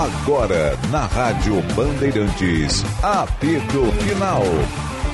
[0.00, 4.42] Agora, na Rádio Bandeirantes, apito final.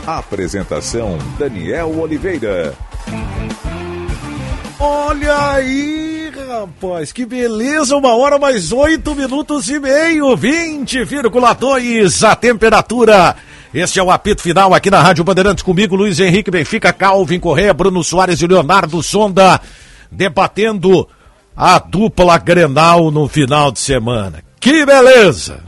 [0.06, 2.72] Apresentação: Daniel Oliveira.
[4.78, 7.96] Olha aí, rapaz, que beleza!
[7.96, 13.34] Uma hora mais oito minutos e meio, 20,2 a temperatura.
[13.74, 17.74] Este é o apito final aqui na Rádio Bandeirantes comigo, Luiz Henrique Benfica, Calvin Correia,
[17.74, 19.60] Bruno Soares e Leonardo Sonda,
[20.12, 21.08] debatendo
[21.56, 24.46] a dupla Grenal no final de semana.
[24.66, 25.60] Que beleza!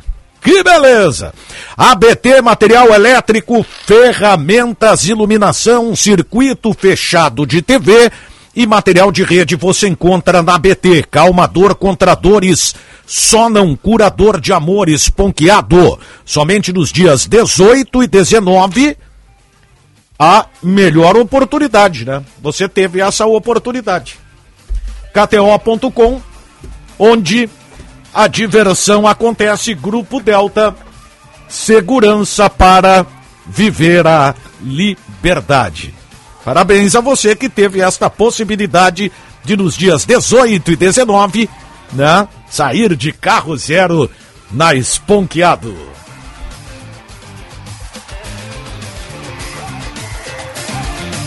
[0.43, 1.33] Que beleza!
[1.77, 8.11] ABT Material Elétrico, ferramentas, iluminação, circuito fechado de TV
[8.57, 11.05] e material de rede você encontra na ABT.
[11.09, 12.75] Calmador contra dores,
[13.07, 15.97] só não curador de amores, ponqueado.
[16.25, 18.97] Somente nos dias 18 e 19
[20.19, 22.21] a melhor oportunidade, né?
[22.43, 24.19] Você teve essa oportunidade.
[25.15, 26.21] KTO.com,
[26.99, 27.49] onde
[28.13, 29.75] a diversão acontece.
[29.75, 30.75] Grupo Delta,
[31.49, 33.07] segurança para
[33.47, 35.95] viver a liberdade.
[36.45, 39.13] Parabéns a você que teve esta possibilidade
[39.45, 41.51] de nos dias 18 e 19,
[41.93, 44.11] né, sair de carro zero
[44.51, 45.75] na Esponqueado.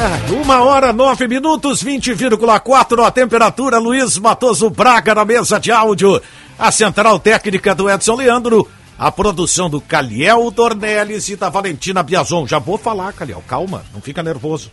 [0.43, 3.77] Uma hora, nove minutos, 20,4 a temperatura.
[3.77, 6.21] Luiz Matoso Braga na mesa de áudio.
[6.57, 8.67] A central técnica do Edson Leandro.
[8.97, 12.47] A produção do Caliel Dornelles e da Valentina Biazon.
[12.47, 13.43] Já vou falar, Caliel.
[13.47, 14.71] Calma, não fica nervoso.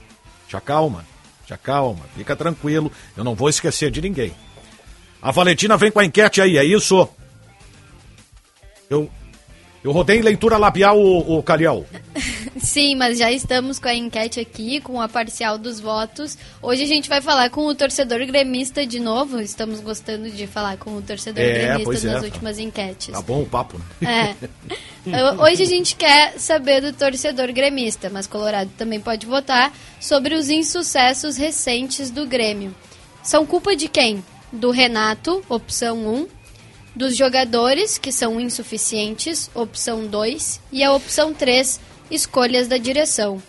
[0.48, 1.04] Já calma,
[1.46, 2.04] já calma.
[2.16, 2.90] Fica tranquilo.
[3.16, 4.34] Eu não vou esquecer de ninguém.
[5.20, 7.08] A Valentina vem com a enquete aí, é isso?
[8.88, 9.10] Eu,
[9.82, 11.86] eu rodei em leitura labial, o, o Caliel.
[12.58, 16.36] Sim, mas já estamos com a enquete aqui, com a parcial dos votos.
[16.60, 19.40] Hoje a gente vai falar com o torcedor gremista de novo.
[19.40, 22.26] Estamos gostando de falar com o torcedor É, gremista é, nas tá.
[22.26, 23.08] últimas enquetes.
[23.08, 24.36] Tá bom o papo, né?
[25.06, 25.42] É.
[25.42, 30.50] Hoje a gente quer saber do torcedor gremista, mas Colorado também pode votar sobre os
[30.50, 32.74] insucessos recentes do Grêmio.
[33.22, 34.24] São culpa de quem?
[34.52, 36.26] Do Renato, opção 1,
[36.94, 43.42] dos jogadores, que são insuficientes, opção 2, e a opção 3, escolhas da direção.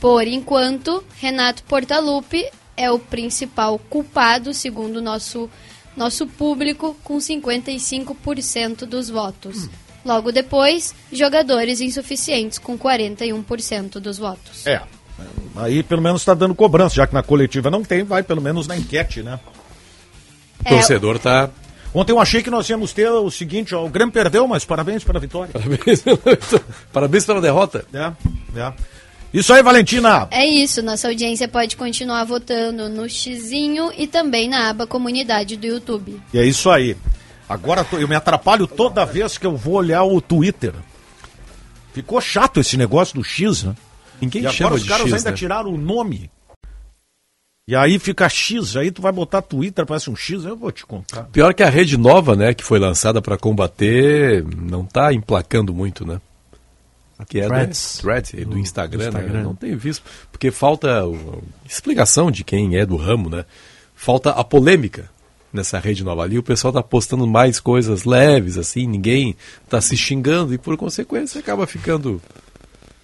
[0.00, 2.44] Por enquanto, Renato Portaluppi
[2.76, 5.48] é o principal culpado, segundo o nosso,
[5.96, 9.68] nosso público, com 55% dos votos.
[10.04, 14.66] Logo depois, jogadores insuficientes, com 41% dos votos.
[14.66, 14.80] É.
[15.56, 18.66] Aí pelo menos está dando cobrança, já que na coletiva não tem, vai pelo menos
[18.66, 19.40] na enquete, né?
[20.64, 21.50] É, torcedor tá.
[21.94, 25.02] Ontem eu achei que nós íamos ter o seguinte, ó, o Grêmio perdeu, mas parabéns
[25.04, 25.52] pela vitória.
[25.52, 26.04] Parabéns,
[26.92, 27.84] Parabéns pela derrota.
[27.92, 28.12] É,
[28.60, 28.72] é.
[29.32, 30.26] Isso aí, Valentina.
[30.30, 35.66] É isso, nossa audiência pode continuar votando no xizinho e também na aba comunidade do
[35.66, 36.20] YouTube.
[36.32, 36.96] E é isso aí.
[37.48, 40.74] Agora eu me atrapalho toda vez que eu vou olhar o Twitter.
[41.92, 43.74] Ficou chato esse negócio do X, né?
[44.20, 45.36] Ninguém e agora chama os de caras X, ainda né?
[45.36, 46.30] tiraram o nome.
[47.68, 50.86] E aí fica X, aí tu vai botar Twitter, parece um X, eu vou te
[50.86, 51.24] contar.
[51.24, 56.06] Pior que a rede nova, né, que foi lançada para combater, não tá emplacando muito,
[56.06, 56.18] né?
[57.28, 57.96] Que é Threads.
[57.98, 59.20] do, Threads, é do, Do- Instagram, do né?
[59.20, 59.42] Instagram.
[59.42, 60.02] Não tenho visto,
[60.32, 63.44] porque falta o- explicação de quem é do ramo, né?
[63.94, 65.10] Falta a polêmica
[65.52, 66.38] nessa rede nova ali.
[66.38, 69.36] O pessoal tá postando mais coisas leves, assim, ninguém
[69.68, 72.22] tá se xingando e por consequência acaba ficando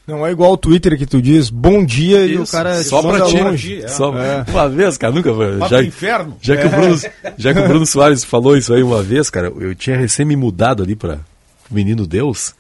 [0.07, 3.01] Não é igual o Twitter que tu diz bom dia e o Isso, cara só
[3.01, 3.39] pra ti.
[3.41, 3.83] longe.
[3.83, 3.89] É.
[3.89, 4.45] Só É.
[4.51, 5.57] uma vez, cara, nunca foi.
[5.57, 6.37] Vai Já, pro inferno.
[6.43, 7.01] já que, o Bruno,
[7.39, 10.37] já que o Bruno Soares falou isso aí uma vez, cara, eu tinha recém me
[10.37, 11.21] mudado ali para
[11.71, 12.55] Menino Deus.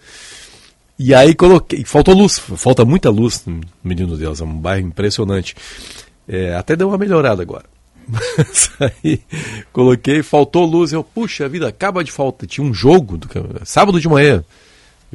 [0.99, 1.85] E aí coloquei.
[1.85, 5.55] Faltou luz, falta muita luz no Menino Deus, é um bairro impressionante.
[6.27, 7.65] É, até deu uma melhorada agora.
[8.09, 9.21] Mas aí
[9.73, 12.47] coloquei, faltou luz, eu, puxa vida, acaba de falta.
[12.47, 13.29] Tinha um jogo, do,
[13.65, 14.43] sábado de manhã.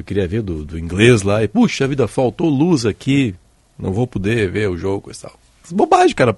[0.00, 3.34] Eu queria ver do, do inglês lá, e puxa vida, faltou luz aqui,
[3.78, 5.38] não vou poder ver o jogo e tal.
[5.70, 6.36] Bobagem, cara.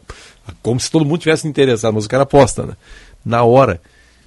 [0.61, 2.77] Como se todo mundo tivesse interessado, mas o cara aposta, né?
[3.25, 3.81] Na hora.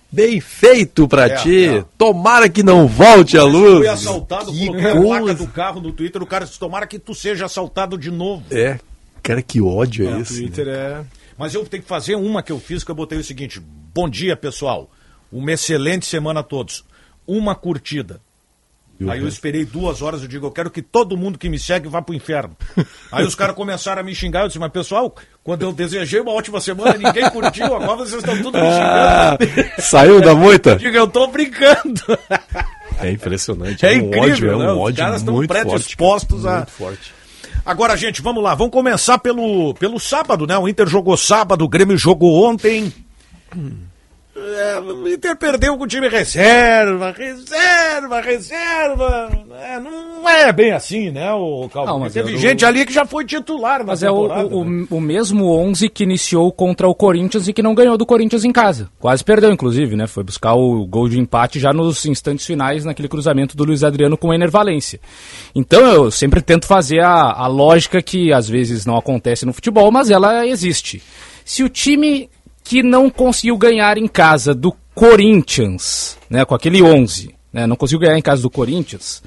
[0.09, 1.67] Bem feito pra É, ti.
[1.67, 1.85] é.
[1.97, 3.87] Tomara que não volte a Fui luz.
[3.89, 7.13] assaltado, Que coloquei a placa do carro no Twitter, o cara disse, tomara que tu
[7.13, 8.45] seja assaltado de novo.
[8.49, 8.79] É,
[9.21, 10.39] cara, que ódio é, O esse.
[10.39, 11.03] Twitter é.
[11.37, 13.61] Mas eu tenho que fazer uma que eu fiz, que eu botei o seguinte:
[13.93, 14.89] bom dia, pessoal.
[15.29, 16.85] Uma excelente semana a todos.
[17.27, 18.21] Uma curtida.
[18.97, 21.49] E o Aí eu esperei duas horas, eu digo, eu quero que todo mundo que
[21.49, 22.55] me segue vá pro inferno.
[23.11, 25.13] Aí os caras começaram a me xingar, eu disse, mas pessoal,
[25.43, 29.71] quando eu desejei uma ótima semana, ninguém curtiu, agora vocês estão tudo me Ah, xingando.
[29.81, 30.71] saiu da moita?
[30.75, 32.01] Eu digo, eu tô brincando.
[33.01, 33.85] É impressionante.
[33.85, 34.71] É um incrível, ódio, é né?
[34.71, 35.47] um Os ódio caras estão forte.
[35.49, 36.53] predispostos cara.
[36.53, 37.13] a- Muito forte.
[37.65, 40.57] Agora, gente, vamos lá, vamos começar pelo, pelo sábado, né?
[40.57, 42.93] O Inter jogou sábado, o Grêmio jogou ontem.
[44.37, 49.29] É, o Inter perdeu com o time reserva, reserva, reserva.
[49.61, 51.89] É, não é bem assim, né, o Calvin?
[51.91, 54.87] Não, mas Teve eu- gente ali que já foi titular Mas é o, o, né?
[54.91, 58.51] o mesmo 11 que iniciou contra o Corinthians e que não ganhou do Corinthians em
[58.51, 58.89] casa.
[58.99, 60.05] Quase perdeu, inclusive, né?
[60.05, 64.17] Foi buscar o gol de empate já nos instantes finais, naquele cruzamento do Luiz Adriano
[64.17, 64.99] com o Ener Valência.
[65.55, 69.89] Então eu sempre tento fazer a, a lógica que às vezes não acontece no futebol,
[69.91, 71.01] mas ela existe.
[71.45, 72.29] Se o time
[72.65, 77.99] que não conseguiu ganhar em casa do Corinthians, né, com aquele 11, né, não conseguiu
[77.99, 79.21] ganhar em casa do Corinthians,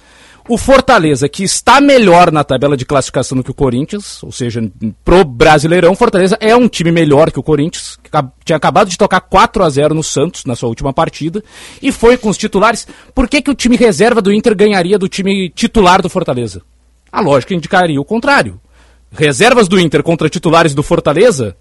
[0.49, 4.61] o Fortaleza, que está melhor na tabela de classificação do que o Corinthians, ou seja,
[5.05, 8.11] pro Brasileirão, Fortaleza é um time melhor que o Corinthians, que
[8.45, 11.45] tinha acabado de tocar 4 a 0 no Santos na sua última partida,
[11.81, 12.89] e foi com os titulares.
[13.15, 16.63] Por que, que o time reserva do Inter ganharia do time titular do Fortaleza?
[17.13, 18.59] A lógica indicaria o contrário.
[19.13, 21.57] Reservas do Inter contra titulares do Fortaleza,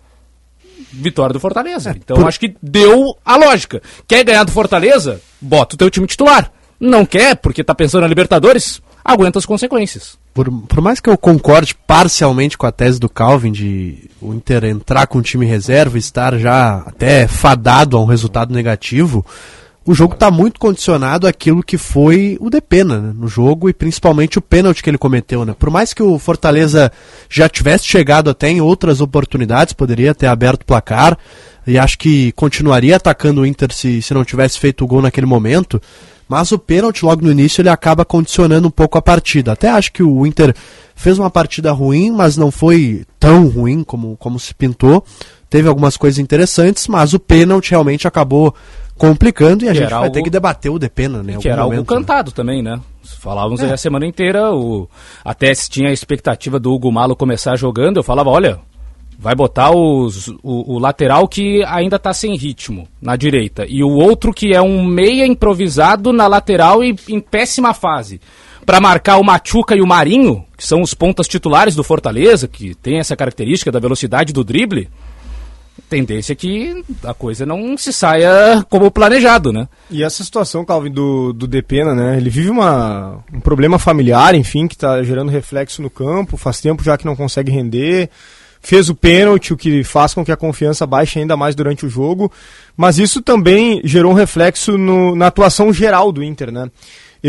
[0.91, 1.95] vitória do Fortaleza.
[1.95, 3.81] Então acho que deu a lógica.
[4.07, 5.21] Quer ganhar do Fortaleza?
[5.39, 6.51] Bota o teu time titular.
[6.79, 8.81] Não quer, porque tá pensando na Libertadores?
[9.03, 10.17] Aguenta as consequências.
[10.33, 14.65] Por, por mais que eu concorde parcialmente com a tese do Calvin de o Inter
[14.65, 19.25] entrar com o time reserva e estar já até fadado a um resultado negativo,
[19.87, 24.37] o jogo está muito condicionado àquilo que foi o Depena né, no jogo e principalmente
[24.37, 25.45] o pênalti que ele cometeu.
[25.45, 25.55] Né?
[25.57, 26.91] Por mais que o Fortaleza
[27.29, 31.17] já tivesse chegado até em outras oportunidades, poderia ter aberto o placar
[31.65, 35.25] e acho que continuaria atacando o Inter se, se não tivesse feito o gol naquele
[35.25, 35.81] momento.
[36.27, 39.53] Mas o pênalti logo no início ele acaba condicionando um pouco a partida.
[39.53, 40.53] Até acho que o Inter
[40.95, 45.01] fez uma partida ruim, mas não foi tão ruim como, como se pintou.
[45.49, 48.53] Teve algumas coisas interessantes, mas o pênalti realmente acabou
[48.97, 51.37] complicando e a Que gente vai algo- ter que debater o Depena, né?
[51.39, 51.97] que era algo momento, né?
[51.99, 52.79] cantado também, né?
[53.19, 54.89] Falávamos aí a semana inteira, o...
[55.23, 58.59] até se tinha a expectativa do Hugo Malo começar jogando, eu falava, olha,
[59.17, 63.89] vai botar os- o, o lateral que ainda tá sem ritmo na direita, e o
[63.89, 68.19] outro que é um meia improvisado na lateral e em péssima fase.
[68.65, 72.75] Para marcar o Machuca e o Marinho, que são os pontas titulares do Fortaleza, que
[72.75, 74.89] tem essa característica da velocidade do drible,
[75.89, 79.67] tendência é que a coisa não se saia como planejado, né?
[79.89, 82.17] E essa situação, Calvin, do, do Depena, né?
[82.17, 86.83] Ele vive uma, um problema familiar, enfim, que está gerando reflexo no campo, faz tempo
[86.83, 88.09] já que não consegue render.
[88.59, 91.89] Fez o pênalti, o que faz com que a confiança baixe ainda mais durante o
[91.89, 92.29] jogo.
[92.75, 96.69] Mas isso também gerou um reflexo no- na atuação geral do Inter, né?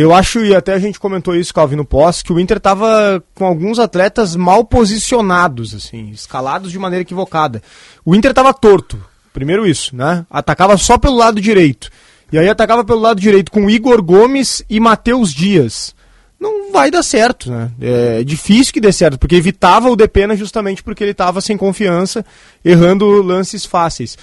[0.01, 3.21] Eu acho, e até a gente comentou isso, Calvin, no pós, que o Inter estava
[3.35, 7.61] com alguns atletas mal posicionados, assim, escalados de maneira equivocada.
[8.05, 8.97] O Inter estava torto,
[9.33, 10.25] primeiro isso, né?
[10.31, 11.91] Atacava só pelo lado direito.
[12.31, 15.97] E aí atacava pelo lado direito com Igor Gomes e Matheus Dias.
[16.39, 17.73] Não vai dar certo, né?
[17.81, 22.25] É difícil que dê certo, porque evitava o Depena justamente porque ele estava sem confiança,
[22.65, 24.17] errando lances fáceis.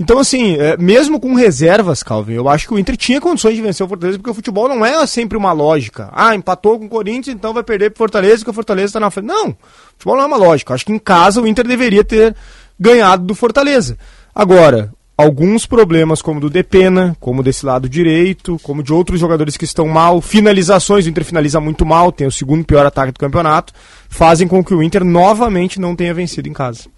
[0.00, 3.60] Então, assim, é, mesmo com reservas, Calvin, eu acho que o Inter tinha condições de
[3.60, 6.08] vencer o Fortaleza, porque o futebol não é sempre uma lógica.
[6.14, 9.10] Ah, empatou com o Corinthians, então vai perder pro Fortaleza, porque o Fortaleza está na
[9.10, 9.26] frente.
[9.26, 9.56] Não, o
[9.98, 10.72] futebol não é uma lógica.
[10.72, 12.34] Eu acho que em casa o Inter deveria ter
[12.78, 13.98] ganhado do Fortaleza.
[14.34, 19.66] Agora, alguns problemas como do Depena, como desse lado direito, como de outros jogadores que
[19.66, 23.74] estão mal, finalizações, o Inter finaliza muito mal, tem o segundo pior ataque do campeonato,
[24.08, 26.88] fazem com que o Inter novamente não tenha vencido em casa.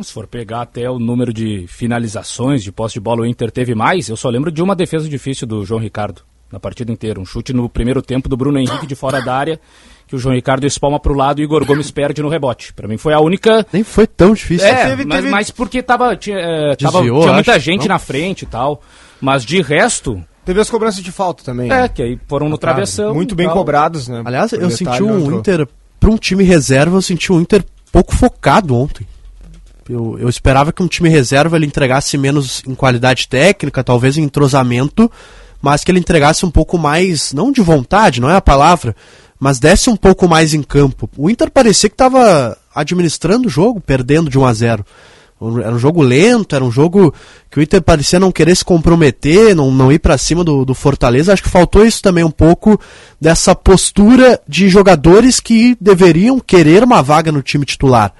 [0.00, 3.74] Se for pegar até o número de finalizações de posse de bola, o Inter teve
[3.74, 4.08] mais.
[4.08, 7.20] Eu só lembro de uma defesa difícil do João Ricardo na partida inteira.
[7.20, 9.60] Um chute no primeiro tempo do Bruno Henrique de fora da área,
[10.06, 12.72] que o João Ricardo espalma para o lado e o Igor Gomes perde no rebote.
[12.72, 13.66] Para mim foi a única.
[13.72, 14.66] Nem foi tão difícil.
[14.66, 17.80] É, teve- mas, teve- mas porque tava, tinha, é, tava- Desviou, tinha muita acho, gente
[17.82, 17.88] não?
[17.88, 18.82] na frente e tal.
[19.20, 21.70] Mas de resto, Teve as cobranças de falta também.
[21.70, 21.88] é, né?
[21.88, 23.14] que aí foram no travessão.
[23.14, 23.56] Muito bem tal.
[23.56, 24.22] cobrados, né?
[24.24, 25.38] Aliás, eu senti não um.
[25.38, 25.68] Inter,
[26.00, 29.06] para um time reserva, eu senti um Inter pouco focado ontem.
[29.88, 34.22] Eu, eu esperava que um time reserva ele entregasse menos em qualidade técnica, talvez em
[34.22, 35.10] entrosamento,
[35.60, 38.94] mas que ele entregasse um pouco mais, não de vontade, não é a palavra,
[39.38, 41.08] mas desse um pouco mais em campo.
[41.16, 44.86] O Inter parecia que estava administrando o jogo, perdendo de 1 a 0.
[45.60, 47.12] Era um jogo lento, era um jogo
[47.50, 50.74] que o Inter parecia não querer se comprometer, não, não ir para cima do, do
[50.74, 51.32] Fortaleza.
[51.32, 52.80] Acho que faltou isso também um pouco
[53.20, 58.14] dessa postura de jogadores que deveriam querer uma vaga no time titular.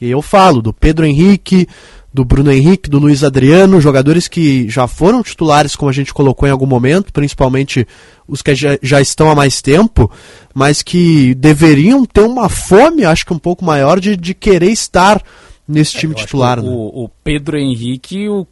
[0.00, 1.66] E eu falo do Pedro Henrique,
[2.12, 6.48] do Bruno Henrique, do Luiz Adriano, jogadores que já foram titulares, como a gente colocou
[6.48, 7.86] em algum momento, principalmente
[8.26, 10.10] os que já, já estão há mais tempo,
[10.54, 15.22] mas que deveriam ter uma fome, acho que um pouco maior, de, de querer estar
[15.68, 16.62] nesse time Eu acho titular.
[16.62, 16.68] né?
[16.68, 18.46] O, o Pedro Henrique, o-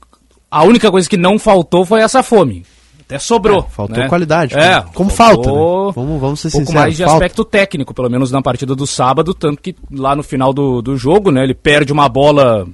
[0.50, 2.64] a única coisa que não faltou foi essa fome.
[3.06, 3.58] Até sobrou.
[3.60, 4.08] É, faltou né?
[4.08, 6.04] qualidade, É, como- como faltou falta, né?
[6.06, 7.16] Vamos- vamos ser um pouco sinceros, mais de falta.
[7.16, 10.96] aspecto técnico, pelo menos na partida do sábado, tanto que lá no final do, do
[10.96, 12.66] jogo, né, ele perde uma bola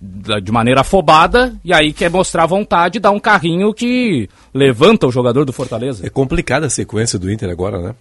[0.00, 5.10] da- de maneira afobada, e aí quer mostrar vontade, dá um carrinho que levanta o
[5.10, 6.06] jogador do Fortaleza.
[6.06, 7.94] É complicada a sequência do Inter agora, né?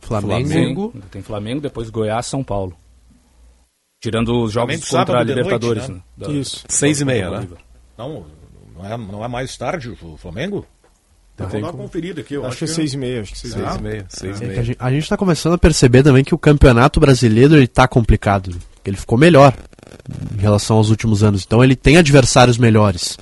[0.00, 0.92] Flamengo.
[0.94, 2.74] Sim, tem Flamengo, depois Goiás, São Paulo.
[4.02, 5.88] Tirando os jogos Flamengo contra a Libertadores.
[5.88, 6.02] noite, né?
[6.16, 6.26] né?
[6.26, 6.64] Da- Isso.
[6.68, 7.46] Seis e meia, né?
[7.98, 8.24] Não,
[8.74, 10.64] não é, não é mais tarde o Flamengo?
[11.40, 12.34] Vamos Tem dar uma como- conferida aqui.
[12.34, 15.08] Eu Acho que é seis e meia, acho que seis É a, gente, a gente
[15.08, 18.54] tá começando a perceber também que o campeonato brasileiro ele tá complicado.
[18.84, 19.54] Ele ficou melhor
[20.36, 21.44] em relação aos últimos anos.
[21.46, 23.18] Então ele tem adversários melhores.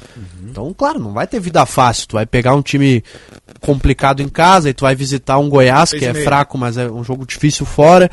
[0.48, 2.08] Então, claro, não vai ter vida fácil.
[2.08, 3.02] Tu vai pegar um time
[3.60, 6.24] complicado em casa e tu vai visitar um Goiás Seis que é meio.
[6.24, 8.10] fraco, mas é um jogo difícil fora.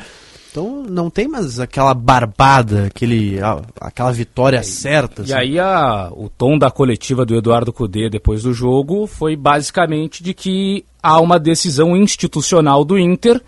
[0.56, 5.20] Então não tem mais aquela barbada, aquele, a- aquela vitória certa.
[5.20, 5.34] E assim.
[5.34, 10.32] aí a- o tom da coletiva do Eduardo Cudê depois do jogo foi basicamente de
[10.32, 13.42] que há uma decisão institucional do Inter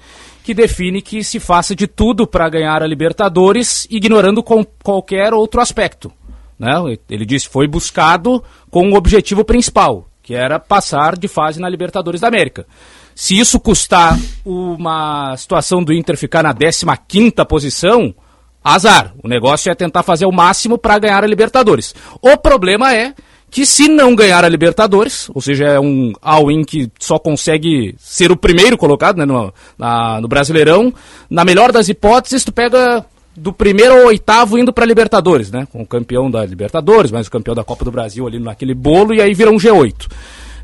[0.45, 5.63] que define que se faça de tudo para ganhar a Libertadores, ignorando com qualquer outro
[5.63, 6.13] aspecto.
[6.59, 6.73] Né?
[7.09, 12.21] Ele disse foi buscado com o objetivo principal, que era passar de fase na Libertadores
[12.21, 12.67] da América.
[13.21, 18.15] Se isso custar uma situação do Inter ficar na 15ª posição,
[18.63, 19.13] azar.
[19.25, 21.97] O negócio é tentar fazer o máximo para ganhar a Libertadores.
[22.23, 23.13] O problema é
[23.51, 28.31] que se não ganhar a Libertadores, ou seja, é um all-in que só consegue ser
[28.31, 30.95] o primeiro colocado né, no, na- no Brasileirão,
[31.29, 33.05] na melhor das hipóteses, tu pega
[33.37, 35.67] do primeiro ao oitavo indo para Libertadores, né?
[35.73, 39.13] Com o campeão da Libertadores, mas o campeão da Copa do Brasil ali naquele bolo,
[39.13, 40.07] e aí vira um G8.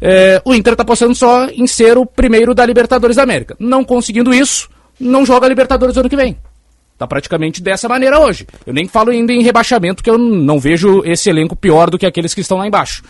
[0.07, 3.57] É, o Inter está apostando só em ser o primeiro da Libertadores da América.
[3.59, 4.69] Não conseguindo isso,
[5.01, 6.37] não joga Libertadores ano que vem.
[6.99, 8.47] Tá praticamente dessa maneira hoje.
[8.67, 12.05] Eu nem falo ainda em rebaixamento, que eu não vejo esse elenco pior do que
[12.05, 13.03] aqueles que estão lá embaixo.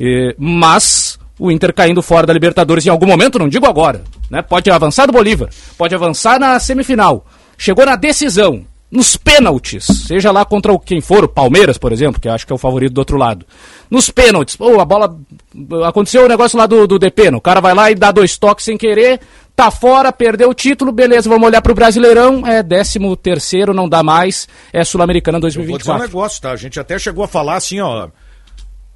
[0.00, 4.40] É, mas o Inter caindo fora da Libertadores em algum momento, não digo agora, né?
[4.40, 7.26] Pode avançar do Bolívar, pode avançar na semifinal.
[7.58, 12.20] Chegou na decisão, nos pênaltis, seja lá contra o- quem for, o Palmeiras, por exemplo,
[12.20, 13.44] que eu acho que é o favorito do outro lado.
[13.90, 15.18] Nos pênaltis, pô, a bola.
[15.86, 18.64] Aconteceu o negócio lá do, do DP, o cara vai lá e dá dois toques
[18.64, 19.20] sem querer,
[19.54, 24.02] tá fora, perdeu o título, beleza, vamos olhar pro Brasileirão, é décimo terceiro, não dá
[24.02, 26.06] mais, é Sul-Americana Eu vou dizer um 2024.
[26.06, 26.52] negócio, tá?
[26.52, 28.08] A gente até chegou a falar assim, ó.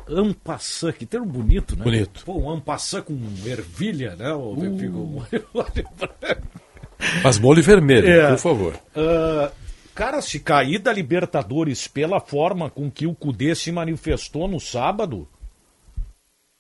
[0.08, 1.84] Ampassã, que termo bonito, né?
[1.84, 2.24] Bonito.
[2.24, 4.32] Pô, um ampassã com ervilha, né?
[4.32, 5.22] ô, Fico-
[7.22, 8.28] Mas molho vermelho, É.
[8.30, 8.74] por favor.
[8.96, 9.50] Ah,
[9.94, 15.28] cara, se cair da Libertadores pela forma com que o Cudê se manifestou no sábado,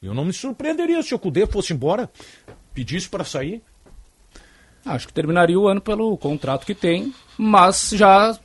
[0.00, 2.10] eu não me surpreenderia se o Cudê fosse embora,
[2.74, 3.62] pedisse para sair.
[4.84, 8.36] Acho que terminaria o ano pelo contrato que tem, mas já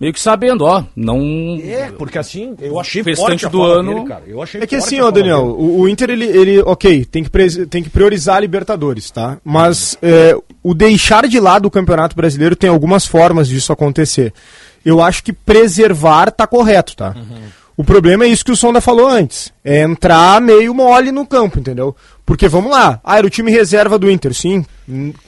[0.00, 1.60] meio que sabendo, ó, não.
[1.62, 4.22] É, porque assim, eu achei Restante do ano- dele, cara.
[4.26, 7.24] Eu achei É que forte assim, ó, Daniel, o, o Inter, ele, ele ok, tem
[7.24, 9.38] que, tem que priorizar a Libertadores, tá?
[9.44, 14.32] Mas é, o deixar de lado o Campeonato Brasileiro tem algumas formas disso acontecer.
[14.84, 17.14] Eu acho que preservar tá correto, tá?
[17.76, 19.52] O problema é isso que o Sonda falou antes.
[19.64, 21.94] É entrar meio mole no campo, entendeu?
[22.26, 23.00] Porque vamos lá.
[23.04, 24.64] Ah, era o time reserva do Inter, sim.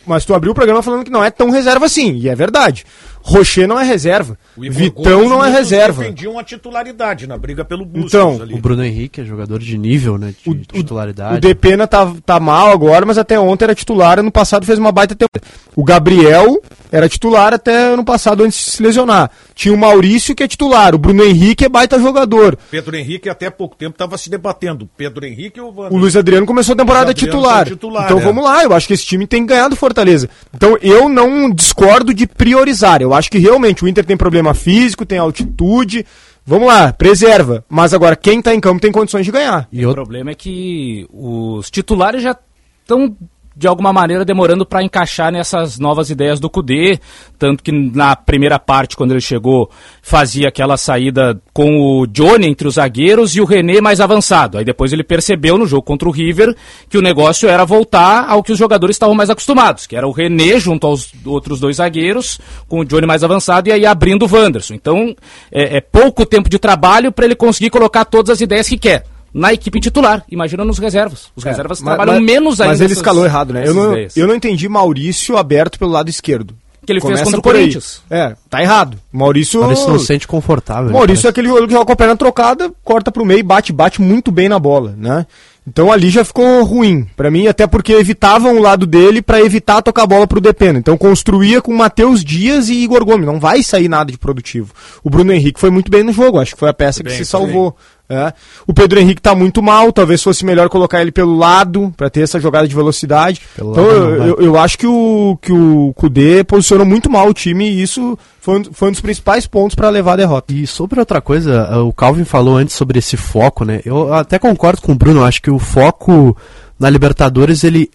[0.06, 2.14] Mas tu abriu o programa falando que não é tão reserva assim.
[2.16, 2.84] E é verdade.
[3.22, 4.38] Rocher não é reserva.
[4.56, 6.00] O Vitão Gomes, não é reserva.
[6.02, 8.54] defendiam a titularidade na briga pelo Bustos Então, ali.
[8.54, 10.32] O Bruno Henrique é jogador de nível, né?
[10.42, 11.36] De O- titularidade.
[11.36, 14.18] O Depena tá, tá mal agora, mas até ontem era titular.
[14.18, 15.46] Ano passado fez uma baita temporada.
[15.76, 19.30] O Gabriel era titular até ano passado, antes de se lesionar.
[19.54, 20.94] Tinha o Maurício, que é titular.
[20.94, 22.58] O Bruno Henrique é baita jogador.
[22.70, 24.88] Pedro Henrique até pouco tempo estava se debatendo.
[24.96, 25.98] Pedro Henrique ou O Wander?
[25.98, 27.66] Luiz Adriano começou a temporada Adriano titular.
[27.66, 28.22] titular, Então é.
[28.22, 30.28] vamos lá, eu acho que esse time tem ganhar do Fortaleza.
[30.54, 33.02] Então eu não discordo de priorizar.
[33.02, 36.06] Eu acho que realmente o Inter tem problema físico, tem altitude.
[36.46, 37.64] Vamos lá, preserva.
[37.68, 39.68] Mas agora, quem tá em campo tem condições de ganhar.
[39.70, 42.36] E O outro, problema é que os titulares já
[42.82, 43.14] estão
[43.60, 46.98] de alguma maneira demorando para encaixar nessas novas ideias do Cudê,
[47.38, 49.68] tanto que na primeira parte quando ele chegou
[50.00, 54.56] fazia aquela saída com o Johnny entre os zagueiros e o René mais avançado.
[54.56, 56.56] Aí depois ele percebeu no jogo contra o River
[56.88, 60.10] que o negócio era voltar ao que os jogadores estavam mais acostumados, que era o
[60.10, 64.34] René junto aos outros dois zagueiros, com o Johnny mais avançado e aí abrindo o
[64.34, 64.72] Wanderson.
[64.72, 65.14] Então
[65.52, 69.04] é, é pouco tempo de trabalho para ele conseguir colocar todas as ideias que quer
[69.32, 70.24] na equipe titular.
[70.30, 71.28] Imagina nos reservas.
[71.36, 72.72] Os reservas É, Mas- trabalham mas- menos ainda.
[72.72, 73.62] Mas ele essas- escalou errado, né?
[73.66, 74.16] Eu não, ideias.
[74.16, 76.54] eu não entendi Maurício aberto pelo lado esquerdo.
[76.86, 77.58] Que ele fez Começa contra o aí.
[77.60, 78.02] Corinthians.
[78.10, 78.96] É, tá errado.
[79.12, 79.60] Maurício.
[79.60, 80.86] Maurício não se sente confortável.
[80.86, 83.42] né, Maurício é aquele jogador que joga com a perna trocada, corta pro meio e
[83.42, 85.26] bate, bate muito bem na bola, né?
[85.68, 89.82] Então ali já ficou ruim pra mim, até porque evitavam o lado dele pra evitar
[89.82, 90.78] tocar a bola pro Depena.
[90.78, 94.72] Então construía com Matheus Dias e Igor Gomes, não vai sair nada de produtivo.
[95.04, 97.18] O Bruno Henrique foi muito bem no jogo, acho que foi a peça que bem,
[97.18, 97.76] se salvou.
[98.10, 98.32] É.
[98.66, 102.22] O Pedro Henrique tá muito mal, talvez fosse melhor colocar ele pelo lado para ter
[102.22, 103.40] essa jogada de velocidade.
[103.54, 107.32] Pelo então eu, eu, eu acho que o que o Kudê posicionou muito mal o
[107.32, 110.52] time e isso foi um, foi um dos principais pontos para levar a derrota.
[110.52, 113.80] E sobre outra coisa, eh, o Calvin falou antes sobre esse foco, né?
[113.84, 116.36] Eu até concordo com o Bruno, acho que o foco
[116.78, 117.88] na Libertadores ele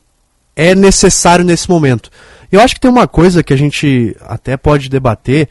[0.56, 2.10] é necessário nesse momento.
[2.52, 5.50] Eu acho que tem uma coisa que a gente até pode debater,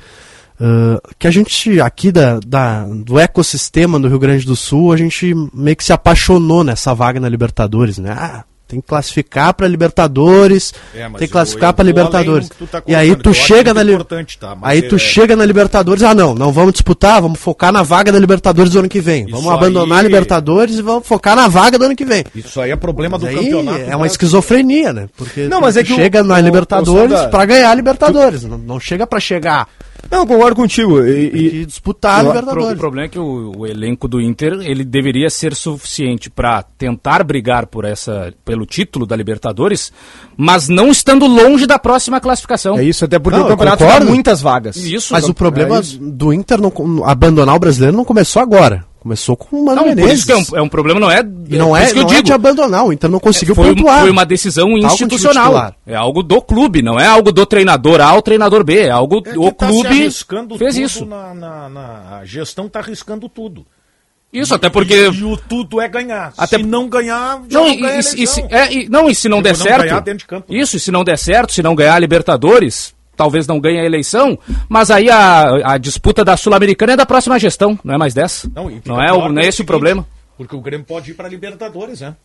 [0.61, 4.97] ãh, que a gente aqui da, da- do ecossistema do Rio Grande do Sul, a
[4.97, 8.11] gente meio que se apaixonou nessa vaga na Libertadores, né?
[8.17, 8.45] Ah,
[8.75, 12.49] tem que classificar para Libertadores, É, mas tem que classificar para Libertadores.
[12.49, 14.55] do tu tá e aí tu chega na li- importante, tá?
[14.55, 17.83] Mas Aí tu é- chega na Libertadores, ah não, não vamos disputar, vamos focar na
[17.83, 19.25] vaga da Libertadores do ano que vem.
[19.25, 22.25] Isso Vamos abandonar aí- a Libertadores e vamos focar na vaga do ano que vem.
[22.35, 23.69] Isso aí é problema do Aí campeonato.
[23.69, 24.07] é uma brasileiro.
[24.07, 25.09] esquizofrenia, né?
[25.17, 27.71] Porque Não, mas tu é que o- chega na o- Libertadores o Sanda- pra ganhar
[27.71, 29.69] a Libertadores, não, não chega pra chegar
[30.11, 31.03] Não, concordo contigo.
[31.03, 32.79] E, e- disputar a eu- O Libertadores.
[32.79, 37.67] problema é que o, o elenco do Inter ele deveria ser suficiente para tentar brigar
[37.67, 39.93] por essa, pelo título da Libertadores,
[40.37, 42.79] mas não estando longe da próxima classificação.
[42.79, 44.07] é isso, até porque Não, o campeonato concordo.
[44.07, 44.77] muitas vagas.
[44.77, 45.13] Isso.
[45.13, 46.73] Mas o problema é do Inter não,
[47.05, 48.85] abandonar o brasileiro não começou agora.
[49.01, 50.21] Começou com o Mano Não, por Menezes.
[50.21, 51.21] isso que é um, é um problema, não é.
[51.21, 52.23] E não por é, isso que não eu é digo.
[52.23, 54.01] de abandonar, o Inter não conseguiu foi, pontuar.
[54.01, 55.75] foi uma decisão Tá institucional.
[55.87, 58.79] É algo do clube, não é algo do treinador A ou treinador B.
[58.79, 61.05] É algo É o tá se clube arriscando fez tudo isso.
[61.05, 63.67] Na, na- na- a gestão tá arriscando tudo.
[64.35, 64.95] Isso, até porque.
[65.09, 66.33] E, e o tudo é ganhar.
[66.37, 69.15] Até- Se não ganhar, já Não, não, ganha e- e se, é, e- não, e
[69.15, 69.83] se não Tipo, der não certo.
[69.83, 70.53] ganhar dentro de campo.
[70.53, 73.85] Isso, e se não der certo, se não ganhar a Libertadores, talvez não ganhe a
[73.85, 74.37] eleição,
[74.69, 78.51] mas aí a, a disputa da Sul-Americana é da próxima gestão, não é mais dessa.
[78.55, 80.05] Não, e Não é, o, não é esse o problema.
[80.37, 82.17] Porque o Grêmio pode ir pra Libertadores, né?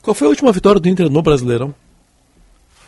[0.00, 1.74] Qual foi a última vitória do Inter no Brasileirão?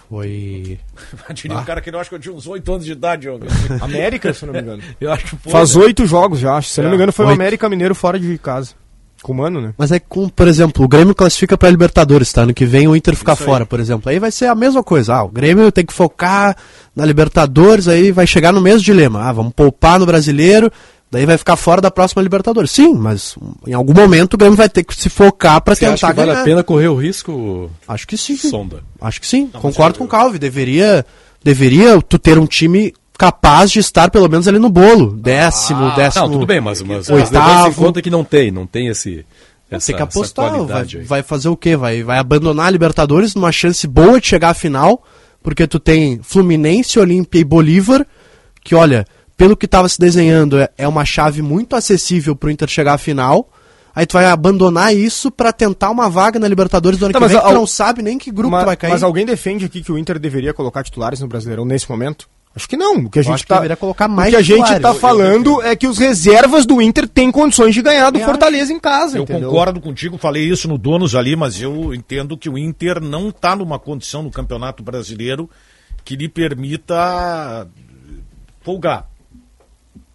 [0.08, 0.78] Foi.
[1.34, 3.28] Diria um cara que eu acho que eu tinha uns 8 anos de idade.
[3.28, 3.38] ó.
[3.84, 4.82] América, se eu não me engano.
[5.00, 5.52] Eu acho que foi.
[5.52, 6.68] Faz oito jogos já, acho.
[6.70, 7.28] Se eu não me É, engano, foi o.
[7.28, 8.70] América Mineiro fora de casa.
[9.20, 9.74] Com o Mano, né?
[9.76, 12.42] Mas é com, por exemplo, o Grêmio classifica pra Libertadores, tá?
[12.42, 14.08] Ano que vem o Inter ficar fora, por exemplo.
[14.08, 15.12] Aí vai ser a mesma coisa.
[15.16, 16.56] Ah, o Grêmio tem que focar
[16.94, 19.24] na Libertadores, aí vai chegar no mesmo dilema.
[19.24, 20.70] Ah, vamos poupar no brasileiro,
[21.10, 22.70] daí vai ficar fora da próxima Libertadores.
[22.70, 23.36] Sim, mas
[23.66, 26.16] em algum momento o Grêmio vai ter que se focar pra Você acha tentar que
[26.16, 26.40] vale ganhar.
[26.42, 28.36] a pena correr o risco, Acho que sim.
[28.36, 28.82] Sonda?
[29.00, 29.50] Acho que sim.
[29.52, 30.38] mas Concordo com o Calvi.
[30.38, 31.04] Deveria,
[31.42, 35.12] deveria tu ter um time capaz de estar pelo menos ali no bolo.
[35.12, 36.26] Décimo, décimo.
[36.26, 37.68] Não, tudo bem, mas, mas, Oitavo.
[37.68, 39.26] em conta que não tem, não tem esse,
[39.68, 41.76] essa, tem que apostar, vai, vai fazer o quê?
[41.76, 45.02] Vai, vai abandonar a Libertadores numa chance boa de chegar à final,
[45.42, 48.06] porque tu tem Fluminense, Olímpia e Bolívar,
[48.62, 49.04] que olha,
[49.38, 52.98] pelo que estava se desenhando, é, é uma chave muito acessível pro Inter chegar à
[52.98, 53.48] final.
[53.94, 57.22] Aí tu vai abandonar isso pra tentar uma vaga na Libertadores do ano Tá, que
[57.24, 58.90] mas vem, que tu al- não sabe nem que grupo mas, vai cair.
[58.90, 62.28] mas alguém defende aqui que o Inter deveria colocar titulares no Brasileirão nesse momento?
[62.54, 62.96] Acho que não.
[62.96, 64.82] O que a gente tá, deveria colocar mais o que a gente titulares.
[64.82, 68.18] tá Eu- eu falando é que os reservas do Inter têm condições de ganhar do
[68.18, 69.48] Eu Fortaleza em casa, Eu entendeu?
[69.50, 73.54] concordo contigo, falei isso no Donos ali, mas eu entendo que o Inter não está
[73.54, 75.48] numa condição no Campeonato Brasileiro
[76.04, 77.66] que lhe permita
[78.62, 79.06] folgar.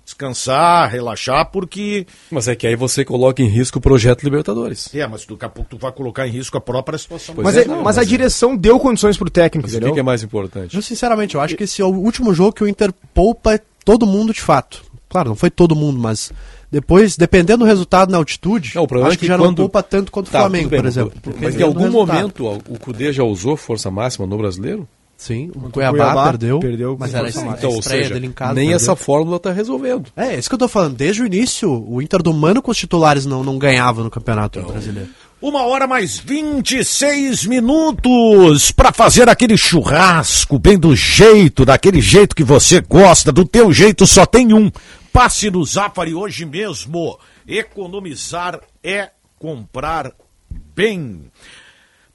[0.06, 2.06] Descansar, relaxar, porque.
[2.30, 4.94] Mas é que aí você coloca em risco o projeto Libertadores.
[4.94, 7.34] É, mas daqui a pouco tu vai colocar em risco a própria situação.
[7.38, 9.78] Mas, é, é- não, mas a mas- direção deu condições pro técnico, Mas o que
[9.78, 9.94] entendeu?
[9.94, 10.76] que é mais importante?
[10.76, 14.06] Eu, sinceramente, eu acho que esse é o último jogo que o Inter poupa todo
[14.06, 14.84] mundo de fato.
[15.10, 16.32] Claro, não foi todo mundo, mas
[16.72, 19.48] depois, dependendo do resultado na altitude, Não, o problema acho é que, que já quando-
[19.48, 21.14] não poupa tanto quanto o Tá, Flamengo, bem, por exemplo.
[21.40, 24.88] Mas em algum momento o Cudê já usou força máxima no brasileiro?
[25.26, 28.28] Sim, o Cuiabá, Cuiabá, perdeu, perdeu mas era es- a Então, ou estreia seja, dele
[28.28, 28.54] em casa.
[28.56, 28.76] nem perdeu.
[28.76, 30.08] essa fórmula tá resolvendo.
[30.18, 30.96] É, isso que eu tô falando.
[30.98, 34.60] Desde o início, o Inter do Mano com os titulares não, não ganhava no Campeonato
[34.60, 34.72] Então.
[34.72, 35.10] Brasileiro.
[35.42, 42.44] Uma hora mais 26 minutos para fazer aquele churrasco bem do jeito, daquele jeito que
[42.44, 44.70] você gosta, do teu jeito só tem um.
[45.12, 47.18] Passe no Zafari hoje mesmo.
[47.48, 49.10] Economizar é
[49.40, 50.12] comprar
[50.76, 51.22] bem.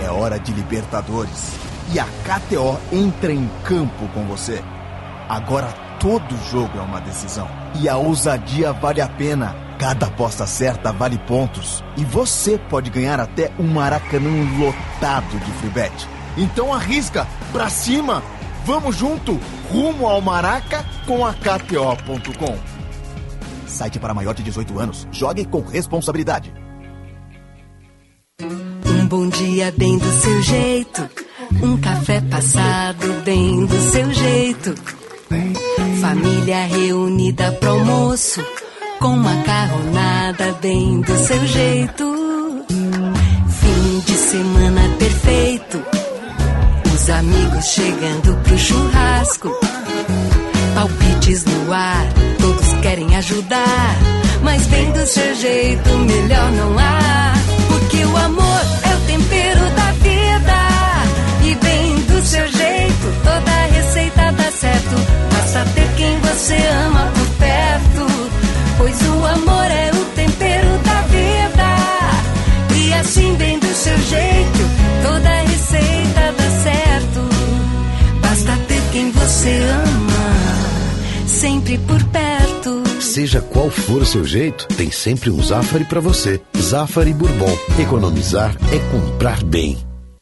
[0.00, 1.56] É hora de Libertadores.
[1.92, 4.62] E a KTO entra em campo com você.
[5.28, 5.66] Agora
[5.98, 7.48] todo jogo é uma decisão.
[7.80, 9.56] E a ousadia vale a pena.
[9.76, 11.82] Cada aposta certa vale pontos.
[11.96, 16.21] E você pode ganhar até um maracanã lotado de free bet.
[16.36, 18.22] Então arrisca, pra cima!
[18.64, 19.40] Vamos junto,
[19.72, 22.56] rumo ao Maraca com a KTO.com.
[23.66, 25.08] Site para maior de 18 anos.
[25.10, 26.52] Jogue com responsabilidade.
[28.40, 31.10] Um bom dia bem do seu jeito.
[31.62, 34.74] Um café passado bem do seu jeito.
[36.00, 38.44] Família reunida pro almoço.
[39.00, 42.64] Com macarronada bem do seu jeito.
[42.68, 46.01] Fim de semana perfeito.
[47.02, 49.50] Os amigos chegando pro churrasco.
[50.72, 52.06] Palpites no ar,
[52.40, 53.96] todos querem ajudar.
[54.40, 57.32] Mas bem do seu jeito, melhor não há.
[57.66, 60.58] Porque o amor é o tempero da vida.
[61.42, 64.94] E bem do seu jeito, toda receita dá certo.
[65.34, 68.30] Basta ter quem você ama por perto.
[68.78, 72.76] Pois o amor é o tempero da vida.
[72.76, 73.51] E assim, bem
[79.22, 82.82] você ama, sempre por perto.
[83.00, 86.40] Seja qual for o seu jeito, tem sempre um Zafari para você.
[86.58, 87.56] Zafari Bourbon.
[87.78, 89.78] Economizar é comprar bem.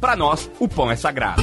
[0.00, 1.42] para nós, o pão é sagrado.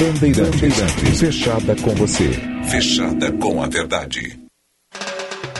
[0.00, 2.30] Bandeirantes, Bandeirantes, fechada com você.
[2.70, 4.40] Fechada com a verdade.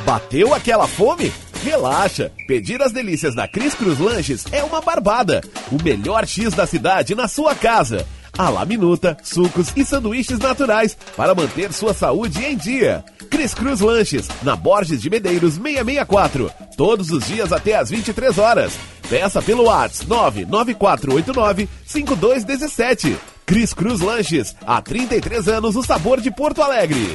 [0.06, 1.30] Bateu aquela fome?
[1.62, 2.32] Relaxa!
[2.46, 5.42] Pedir as delícias da Cris Cruz Lanches é uma barbada.
[5.70, 8.06] O melhor X da cidade na sua casa.
[8.38, 13.04] A la minuta, sucos e sanduíches naturais para manter sua saúde em dia.
[13.28, 16.50] Cris Cruz Lanches, na Borges de Medeiros 664.
[16.76, 18.72] Todos os dias até às 23 horas.
[19.10, 23.16] Peça pelo WhatsApp 99489-5217.
[23.44, 27.12] Cris Cruz Lanches, há 33 anos o sabor de Porto Alegre.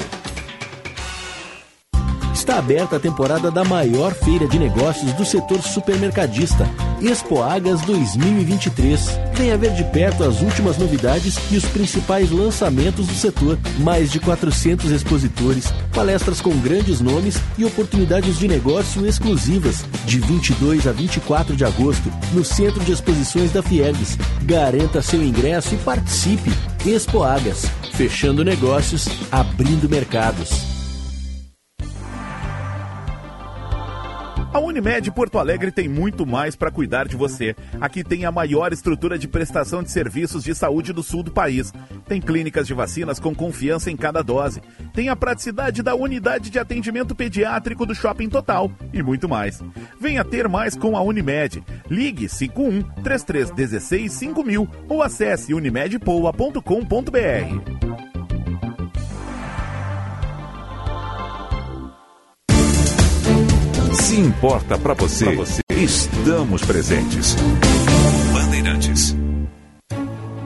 [2.45, 6.69] Está aberta a temporada da maior feira de negócios do setor supermercadista,
[7.01, 9.01] Expo Agas 2023.
[9.33, 13.57] Venha ver de perto as últimas novidades e os principais lançamentos do setor.
[13.79, 19.83] Mais de 400 expositores, palestras com grandes nomes e oportunidades de negócio exclusivas.
[20.05, 24.19] De 22 a 24 de agosto, no Centro de Exposições da Fiergues.
[24.43, 26.51] Garanta seu ingresso e participe.
[26.85, 30.74] Expo Agas, fechando negócios, abrindo mercados.
[34.55, 37.53] A Unimed Porto Alegre tem muito mais para cuidar de você.
[37.81, 41.73] Aqui tem a maior estrutura de prestação de serviços de saúde do sul do país.
[42.07, 44.61] Tem clínicas de vacinas com confiança em cada dose.
[44.93, 49.61] Tem a praticidade da unidade de atendimento pediátrico do Shopping Total e muito mais.
[49.99, 51.61] Venha ter mais com a Unimed.
[51.89, 58.14] Ligue 51 3316 5000 ou acesse unimedpoa.com.br.
[64.15, 67.35] Se importa para você, você, estamos presentes.
[68.31, 69.13] Bandeirantes.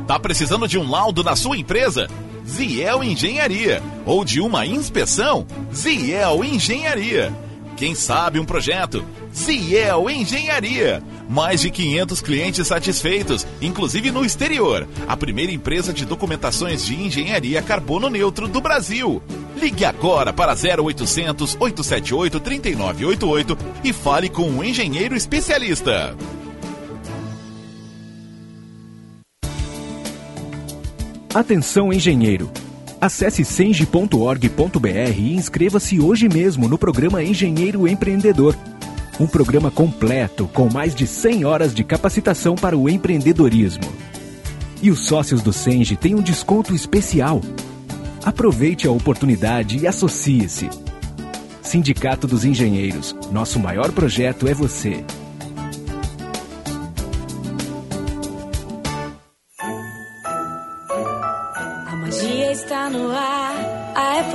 [0.07, 2.07] Tá precisando de um laudo na sua empresa?
[2.47, 3.79] Ziel Engenharia.
[4.07, 5.45] Ou de uma inspeção?
[5.71, 7.31] Ziel Engenharia.
[7.79, 9.05] Quem sabe um projeto?
[9.33, 11.01] Ziel Engenharia.
[11.29, 14.85] Mais de 500 clientes satisfeitos, inclusive no exterior.
[15.07, 19.23] A primeira empresa de documentações de engenharia carbono neutro do Brasil.
[19.55, 26.17] Ligue agora para 0800 878 3988 e fale com um engenheiro especialista.
[31.33, 32.51] Atenção, engenheiro.
[33.01, 38.57] Acesse senge.org.br e inscreva-se hoje mesmo no programa Engenheiro Empreendedor.
[39.17, 43.85] Um programa completo com mais de 100 horas de capacitação para o empreendedorismo.
[44.81, 47.41] E os sócios do Senge têm um desconto especial.
[48.23, 50.69] Aproveite a oportunidade e associe-se.
[51.61, 53.15] Sindicato dos Engenheiros.
[53.31, 55.05] Nosso maior projeto é você.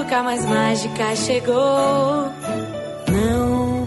[0.05, 2.31] A época mais mágica chegou.
[3.11, 3.87] Não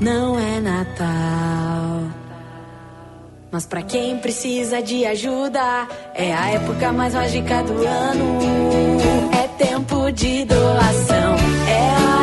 [0.00, 2.08] não é Natal.
[3.50, 8.38] Mas pra quem precisa de ajuda, é a época mais mágica do ano.
[9.44, 11.36] É tempo de doação,
[11.68, 12.17] é hora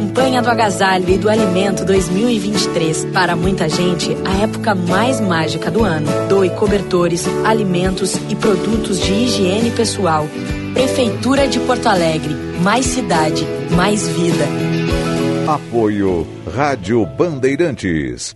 [0.00, 3.04] Campanha do Agasalho e do Alimento 2023.
[3.12, 6.06] Para muita gente, a época mais mágica do ano.
[6.26, 10.26] Doe cobertores, alimentos e produtos de higiene pessoal.
[10.72, 12.34] Prefeitura de Porto Alegre.
[12.62, 14.46] Mais cidade, mais vida.
[15.46, 18.34] Apoio Rádio Bandeirantes.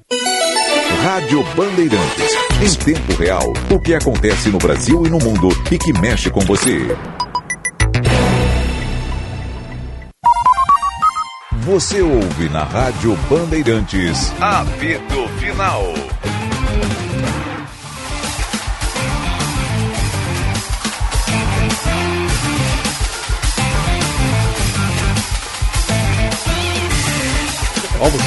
[1.02, 2.30] Rádio Bandeirantes.
[2.62, 6.40] Em tempo real, o que acontece no Brasil e no mundo e que mexe com
[6.40, 6.94] você.
[11.64, 14.32] Você ouve na Rádio Bandeirantes.
[14.40, 15.94] Apito Final.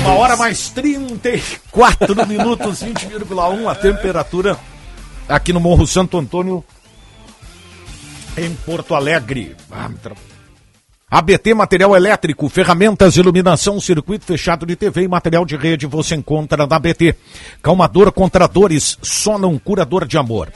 [0.01, 4.57] Uma hora mais 34 minutos, 20,1 a temperatura
[5.27, 6.63] aqui no Morro Santo Antônio,
[8.37, 9.55] em Porto Alegre.
[9.69, 10.15] Ah, me tra-
[11.09, 16.67] ABT Material Elétrico, ferramentas, iluminação, circuito fechado de TV e material de rede você encontra
[16.67, 17.15] na ABT.
[17.61, 20.51] Calmador contra dores, Sonam curador de amor.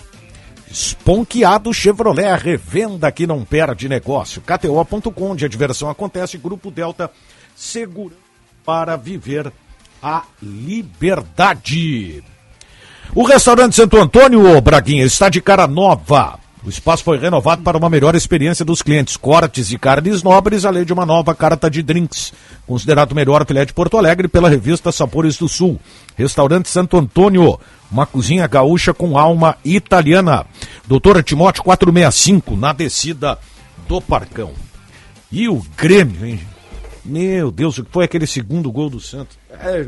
[0.70, 4.42] Esponqueado Chevrolet, a revenda que não perde negócio.
[4.42, 6.38] KTO.com, onde a diversão acontece.
[6.38, 7.10] Grupo Delta,
[7.56, 8.18] seguro
[8.66, 9.54] para viver
[10.04, 12.22] a liberdade.
[13.16, 16.41] O restaurante Santo Antônio, ô, Braguinha, está de cara nova.
[16.64, 19.18] O espaço foi renovado para uma melhor experiência dos clientes.
[19.18, 22.32] Cortes e carnes nobres, além de uma nova carta de drinks.
[22.68, 25.80] Considerado o melhor filé de Porto Alegre pela revista Sabores do Sul.
[26.16, 27.60] Restaurante Santo Antônio,
[27.92, 30.46] uma cozinha gaúcha com alma italiana.
[30.88, 33.40] Doutora Timóteo 465, na descida
[33.88, 34.52] do Parcão.
[35.32, 36.40] E o Grêmio, hein?
[37.04, 39.36] Meu Deus, o que foi aquele segundo gol do Santos?
[39.50, 39.84] É,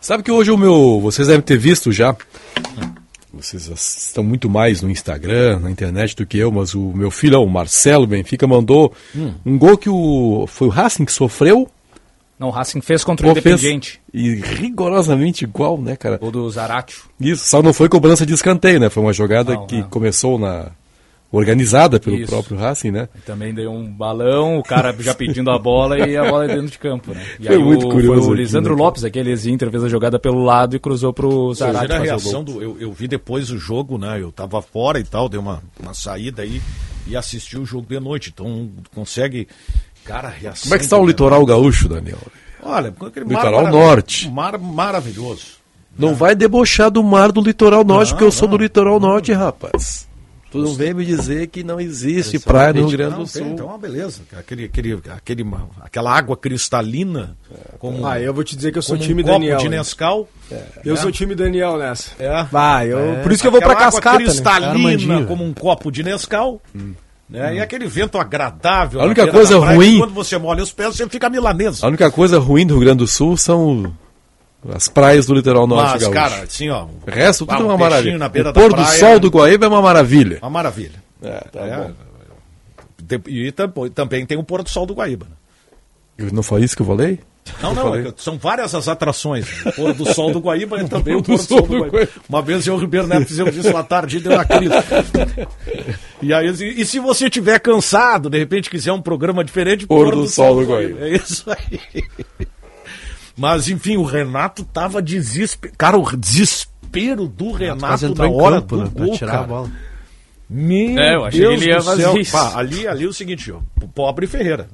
[0.00, 1.00] Sabe que hoje o meu.
[1.00, 2.14] Vocês devem ter visto já.
[3.32, 7.40] Vocês estão muito mais no Instagram, na internet do que eu, mas o meu filho,
[7.40, 9.32] o Marcelo Benfica, mandou Hum.
[9.46, 10.46] um gol que o.
[10.48, 11.68] Foi o Racing que sofreu.
[12.38, 14.00] Não, o Racing fez contra o Independiente.
[14.14, 16.18] E rigorosamente igual, né, cara?
[16.22, 17.02] O do Zaratio.
[17.20, 18.88] Isso, só não foi cobrança de escanteio, né?
[18.88, 19.88] Foi uma jogada Não, que não.
[19.90, 20.68] começou na.
[21.32, 22.30] Organizada pelo Isso.
[22.30, 23.08] próprio Racing, né?
[23.24, 26.78] Também deu um balão, o cara já pedindo a bola e a bola dentro de
[26.78, 27.24] campo, né?
[27.38, 29.84] E Foi aí muito o, curioso foi o aqui, Lisandro né, Lopes, aquele ex-Inter, fez
[29.84, 32.54] a jogada pelo lado e cruzou pro Zarate a reação gol.
[32.54, 32.62] do.
[32.62, 34.20] Eu, eu vi depois o jogo, né?
[34.20, 36.60] Eu tava fora e tal, dei uma, uma saída aí
[37.06, 38.30] e assisti o jogo de noite.
[38.34, 39.46] Então consegue.
[40.04, 40.64] Cara, a reação.
[40.64, 42.18] Como é que está o litoral gaúcho, Daniel?
[42.62, 44.28] Olha, com aquele Litoral norte.
[44.28, 45.60] Mar maravilhoso.
[45.98, 48.56] Não vai debochar do mar do litoral norte, Não, porque eu sou não.
[48.56, 50.08] do litoral norte, rapaz.
[50.50, 53.42] Tu não vem me dizer que não existe praia no Rio Grande Não, do tem,
[53.42, 53.52] Sul.
[53.52, 54.22] então é uma beleza.
[54.36, 55.46] Aquele, aquele, aquele,
[55.80, 57.36] aquela água cristalina.
[57.78, 59.68] Como, Ah, eu vou te dizer que eu sou time um copo Daniel, de?
[59.68, 60.28] Nescau.
[60.84, 60.96] Eu É.
[60.96, 62.10] sou time Daniel nessa.
[62.18, 62.42] É.
[62.50, 63.22] Vai, eu, É.
[63.22, 64.24] por isso que eu vou pra Aquela água cascata, né?
[64.24, 65.26] cristalina, Armandinho.
[65.26, 66.60] como um copo de Nescau.
[67.28, 67.54] Né?
[67.54, 68.98] E aquele vento agradável.
[68.98, 69.04] Hum.
[69.04, 71.86] A única coisa praia, ruim- Quando você molha os pés, você fica milanesa.
[71.86, 73.92] A única coisa ruim do Rio Grande do Sul são
[74.68, 76.14] as praias do litoral norte Mas, gaúcho.
[76.14, 76.84] cara, assim, ó.
[76.84, 78.18] O resto tudo é um uma maravilha.
[78.18, 80.38] Na beira O pôr do sol do Guaíba é uma maravilha.
[80.42, 81.02] Uma maravilha.
[81.22, 81.76] É, tá É.
[81.76, 81.92] bom.
[83.26, 85.26] E tam- também tem o pôr do sol do Guaíba.
[86.18, 86.28] né?
[86.32, 87.18] Não foi isso que eu falei?
[87.62, 88.06] Não, Eu não, falei.
[88.08, 89.46] é são várias as atrações.
[89.64, 92.08] O pôr do sol do Guaíba e também o pôr do sol do Guaíba.
[92.28, 94.74] Uma vez eu e o Ribeiro Neto fizemos isso à tarde e deu uma crise.
[96.22, 100.14] E, aí, e, e se você estiver cansado, de repente quiser um programa diferente, Pôr
[100.14, 100.98] do sol do Guaíba.
[101.08, 102.04] É isso aí.
[103.40, 105.78] Mas enfim, o Renato tava desesperado.
[105.78, 109.44] Cara, o desespero do Renato na hora campo, do né, gol, tirar cara.
[109.44, 109.70] a bola.
[110.46, 112.16] Meu É, eu achei Deus que ele ia do fazer céu.
[112.18, 112.32] isso.
[112.32, 114.68] Pá, ali, ali é o seguinte, ó, o pobre Ferreira.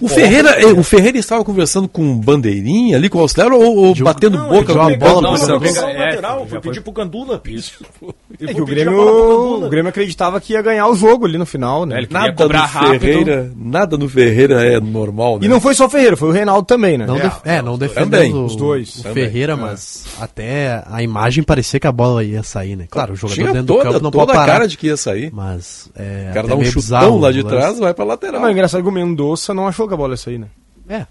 [0.00, 4.38] O Ferreira, o Ferreira estava conversando com Bandeirinha ali com o Auxiliar ou, ou batendo
[4.38, 5.68] Não, boca com a bola não, pro foi Santos?
[5.72, 7.40] pegar o É, lateral, foi foi- pedir pro Gandula.
[7.46, 7.84] Isso.
[8.42, 11.84] É que o Grêmio, o Grêmio acreditava que ia ganhar o jogo ali no final,
[11.84, 12.00] né?
[12.02, 13.00] É, Nada cobrar no rápido.
[13.00, 15.44] Ferreira, nada no Ferreira é normal, né?
[15.44, 17.04] E não foi só o Ferreira, foi o Reinaldo também, né?
[17.06, 18.96] Não É, def- é, não defendendo o, os dois.
[19.00, 19.24] o Também.
[19.24, 22.86] Ferreira, mas até a imagem parecia que a bola ia sair, né?
[22.88, 24.52] Claro, o jogador Tinha dentro toda, do campo não toda pode a parar.
[24.54, 25.30] cara de que ia sair.
[25.34, 28.40] Mas é O cara dá um chutão lá de o trás, vai pra lateral.
[28.40, 30.46] Mas é engraçado que o Mendonça não achou que a bola ia sair, né?
[30.88, 31.06] É.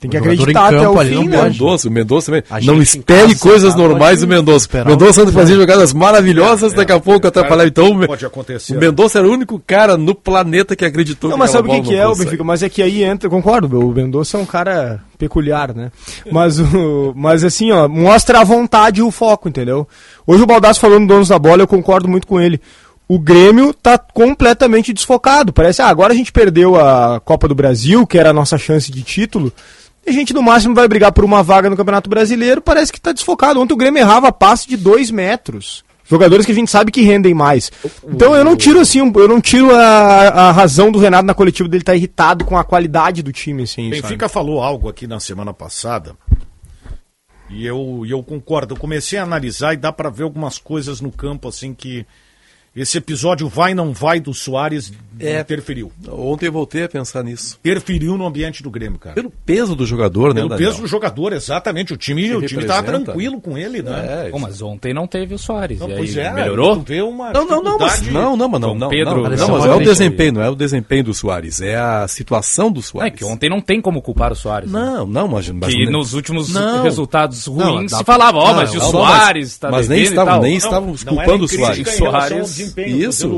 [0.00, 1.38] Tem que acreditar em até campo o fim, né?
[1.38, 2.42] O Mendonça, o Mendonça também.
[2.50, 4.66] A Não espere coisas sentado normais do Mendonça.
[4.84, 7.68] O Mendonça um- fazia jogadas maravilhosas, daqui a pouco atrapalhava.
[7.68, 8.74] Então, o Me- Pode acontecer.
[8.76, 11.70] o Mendonça era o único cara no planeta que acreditou Não, que mas sabe o
[11.72, 12.42] que, que é o Benfica?
[12.42, 15.92] Mas é que aí entra, concordo, o Mendonça é um cara peculiar, né?
[16.32, 19.86] Mas, o, mas assim, ó, mostra a vontade e o foco, entendeu?
[20.26, 22.60] Hoje o Baldasso falando donos da bola, eu concordo muito com ele.
[23.08, 25.52] O Grêmio tá completamente desfocado.
[25.52, 28.90] Parece, ah, agora a gente perdeu a Copa do Brasil, que era a nossa chance
[28.90, 29.52] de título.
[30.06, 33.00] E a gente no máximo vai brigar por uma vaga no Campeonato Brasileiro, parece que
[33.00, 33.60] tá desfocado.
[33.60, 35.84] Ontem o Grêmio errava passe de dois metros.
[36.04, 37.70] Jogadores que a gente sabe que rendem mais.
[38.06, 41.68] Então eu não tiro assim, eu não tiro a, a razão do Renato na coletiva
[41.68, 43.88] dele estar irritado com a qualidade do time, assim.
[43.90, 46.16] Benfica falou algo aqui na semana passada
[47.52, 48.74] e eu, eu concordo.
[48.74, 52.06] Eu comecei a analisar e dá pra ver algumas coisas no campo assim que
[52.74, 55.40] esse episódio vai não vai do Soares É.
[55.40, 55.90] interferiu.
[56.10, 57.58] Ontem eu voltei a pensar nisso.
[57.60, 59.14] Interferiu no ambiente do Grêmio, cara.
[59.14, 61.92] Pelo peso do jogador, né, Pelo peso do jogador, exatamente.
[61.92, 63.04] O time, o time tava representa.
[63.12, 64.26] tranquilo com ele, né?
[64.26, 65.78] É, Pô, mas ontem não teve o Soares.
[65.80, 66.80] Não, e aí, pois é, melhorou?
[66.80, 69.40] vê uma Não, não, não, mas, não, não, mas não, não, Pedro- não, não, mas
[69.40, 72.82] não é o desempenho, não é o desempenho do Soares, é a situação do É
[72.82, 73.18] Soares.
[73.18, 74.70] que ontem não tem como culpar o Soares.
[74.70, 74.80] né?
[74.80, 76.82] Não, não, mas, mas Que nos últimos Não.
[76.82, 80.02] resultados ruins dá- se falava, ó, Não, mas o não, Soares mas- tá mas nem
[80.02, 81.78] estavam- nem Não, estávamos não é culpando o Soares.
[81.78, 82.02] Isso,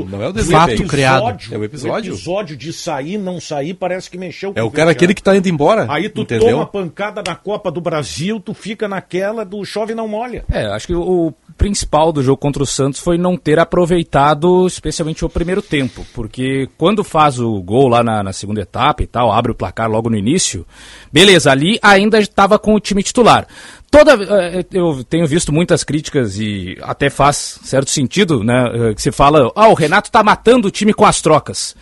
[0.09, 0.59] não é o o desempenho.
[0.59, 1.37] Fato criado.
[1.51, 2.13] É o episódio.
[2.13, 5.35] O episódio de sair, não sair, parece que mexeu É o cara aquele que tá
[5.35, 6.49] indo embora, Aí tu entendeu?
[6.51, 10.45] toma pancada na Copa do Brasil, tu fica naquela do chove e não molha.
[10.51, 15.23] É, acho que o principal do jogo contra o Santos foi não ter aproveitado especialmente
[15.23, 19.31] o primeiro tempo, porque quando faz o gol lá na, na segunda etapa e tal,
[19.31, 20.65] abre o placar logo no início,
[21.11, 23.47] beleza, ali ainda estava com o time titular.
[23.89, 29.01] Toda, eh, eu tenho visto muitas críticas e até faz certo sentido, né, eh, que
[29.01, 31.75] se fala, ah, o Renato tá matando o time com as trocas.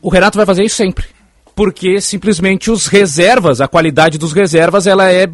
[0.00, 1.06] O Renato vai fazer isso sempre,
[1.54, 5.28] porque simplesmente os reservas, a qualidade dos reservas, ela é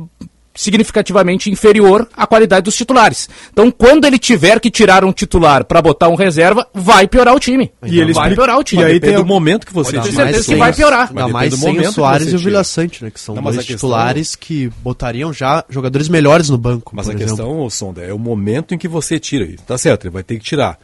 [0.56, 3.28] significativamente inferior à qualidade dos titulares.
[3.52, 7.40] Então, quando ele tiver que tirar um titular para botar um reserva, vai piorar o
[7.40, 7.72] time.
[7.84, 8.82] E ele vai explica- piorar o time.
[8.82, 10.12] e aí tem do momento que você tira.
[10.12, 11.08] certeza que vai piorar.
[11.08, 12.38] Ainda mais do sem o que Soares e o.
[12.38, 13.10] Vila Sante, né?
[13.10, 16.92] Que são Não, dois questão- titulares que botariam já jogadores melhores no banco.
[16.94, 17.36] Mas por a exemplo.
[17.36, 19.44] questão, ô, Sonda, é o momento em que você tira.
[19.44, 20.78] E Tá certo, ele vai ter que tirar.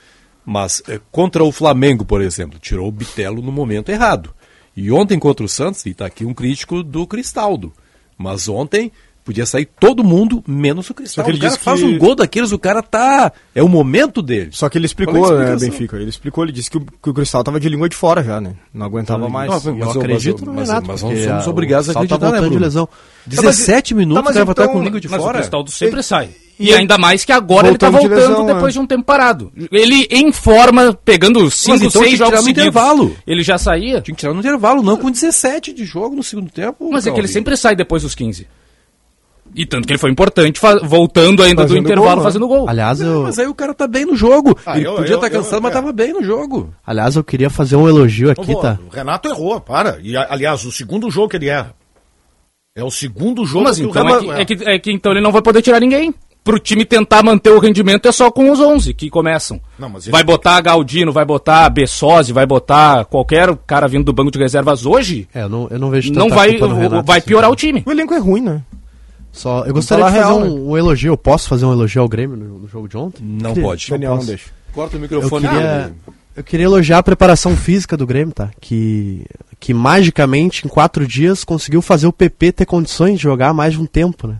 [0.44, 4.30] Mas é, contra o Flamengo, por exemplo, tirou o Bitelo no momento errado.
[4.76, 7.72] E ontem contra o Santos, e tá aqui um crítico do Cristaldo.
[8.18, 8.90] Mas ontem
[9.24, 11.14] podia sair todo mundo, menos o Cristaldo.
[11.14, 13.32] Só que ele o cara disse faz que- um gol daqueles, o cara tá.
[13.54, 14.48] É o momento dele.
[14.52, 15.56] Só que ele explicou, é a né?
[15.56, 15.96] Benfica?
[15.96, 18.40] Ele explicou, ele disse que o, que o Cristal tava de língua de fora já,
[18.40, 18.54] né?
[18.74, 19.48] Não aguentava mais.
[19.50, 20.86] Não, mas Eu eu- acredito mas- no mas- Renato.
[20.88, 22.88] mas porque somos obrigados a Sal tá acreditar, né, voltando de lesão.
[23.26, 25.38] 17 minutos Tá, mas o cara vai estar então- com língua de Mas o fora.
[25.38, 26.28] Cristaldo sempre Ele- sai.
[26.58, 28.72] e E ainda mais que agora ele tá Voltando de lesão, depois é.
[28.72, 29.52] de um tempo parado.
[29.70, 32.62] Ele em forma, pegando 5, então 6 tinha que jogos no seguidos.
[32.64, 33.16] intervalo.
[33.26, 34.00] Ele já saía.
[34.00, 36.88] Tinha que tirar no intervalo, não com 17 de jogo no segundo tempo.
[36.90, 38.46] Mas é que ele sempre sai depois dos 15.
[39.54, 42.22] E tanto que ele foi importante voltando ainda do Fazendo intervalo gol, né?
[42.22, 42.68] fazendo gol.
[42.68, 44.58] Aliás, eu, Mas aí o cara tá bem no jogo.
[44.64, 45.74] Ah, ele eu- podia eu- estar eu- cansado, mas é.
[45.74, 46.72] tava bem no jogo.
[46.86, 48.78] aliás, eu queria fazer um elogio aqui, tá?
[48.90, 49.98] O Renato errou, para.
[50.02, 51.74] E, aliás, o segundo jogo que ele erra.
[52.74, 54.40] É o segundo jogo Mas que o então é Renato que, erra.
[54.40, 56.14] é, que, é que então ele não vai poder tirar ninguém.
[56.42, 59.60] Pro time tentar manter o rendimento é só com os 11 que começam.
[59.78, 64.38] Não, Vai botar Galdino, vai botar Bessosi, vai botar qualquer cara vindo do banco de
[64.40, 65.28] reservas hoje.
[65.32, 67.28] É, eu não, eu não vejo Não vai, culpa no Renato, vai assim.
[67.28, 67.84] piorar o time.
[67.86, 68.60] O elenco é ruim, né?
[69.32, 71.12] Só, eu gostaria de fazer real, um, um elogio.
[71.12, 73.24] Eu posso fazer um elogio ao Grêmio no, no jogo de ontem?
[73.24, 73.90] Não Queria- pode.
[73.90, 74.50] Daniel, não deixa.
[74.72, 75.48] Corta o Eu microfone.
[75.48, 75.92] queria,
[76.36, 78.50] eu queria elogiar a preparação física do Grêmio, tá?
[78.60, 79.24] Que,
[79.58, 83.80] que magicamente, em quatro dias, conseguiu fazer o PP ter condições de jogar mais de
[83.80, 84.36] um tempo, né?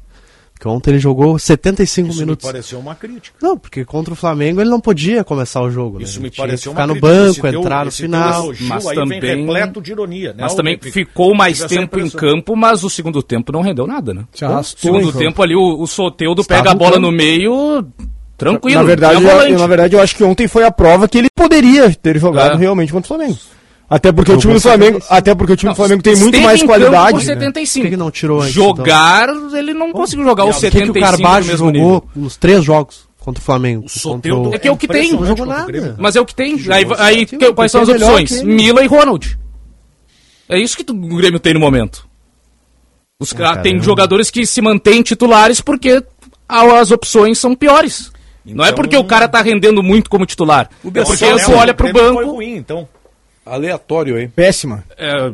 [0.63, 2.47] Porque ontem ele jogou 75 Isso minutos.
[2.47, 3.37] me pareceu uma crítica.
[3.43, 5.99] Não, porque contra o Flamengo ele não podia começar o jogo.
[5.99, 6.05] né?
[6.05, 7.17] Isso Ele me tinha pareceu que ficar uma no crítica.
[7.31, 8.45] Esse banco, teu- entrar no final.
[8.45, 10.37] elogio Mas aí também- vem repleto de ironia, né?
[10.43, 14.23] Mas também ficou mais tempo em campo, mas o segundo tempo não rendeu nada, né?
[14.33, 17.85] Se arrastou O segundo tempo ali, o, o Soteudo pega a bola no meio,
[18.39, 18.79] tranquilo.
[18.79, 21.29] na verdade, tinha eu, na verdade, eu acho que ontem foi a prova que ele
[21.35, 22.57] poderia ter jogado É.
[22.59, 23.37] realmente contra o Flamengo.
[23.95, 25.15] Até porque o time do Flamengo, 75.
[25.15, 27.11] até porque o time do Flamengo tem muito mais qualidade.
[27.13, 27.25] por né?
[27.25, 27.85] 75.
[27.85, 30.99] Por que não tirou antes, Jogar, ele não conseguiu jogar os O que, que 75
[30.99, 32.05] o Carvalho jogou nível.
[32.17, 33.85] nos três jogos contra o Flamengo?
[33.87, 35.13] O É que é o que tem.
[35.13, 35.95] Não jogou nada.
[35.99, 36.55] Mas é o que tem.
[36.71, 38.43] Aí, aí que- quais são as é opções?
[38.43, 39.39] Mila e Ronald.
[40.49, 42.07] É isso que tu- o Grêmio tem no momento.
[43.21, 46.03] Os, ca- tem jogadores que se mantêm titulares porque
[46.49, 48.11] as opções são piores.
[48.45, 50.69] não é Então- porque o cara tá rendendo muito como titular.
[50.83, 52.89] O É porque né, olha o pro Grêmio Foi banco ruim, então.
[53.45, 54.33] Aleatório, hein?
[54.35, 54.85] Péssima.
[54.97, 55.33] é,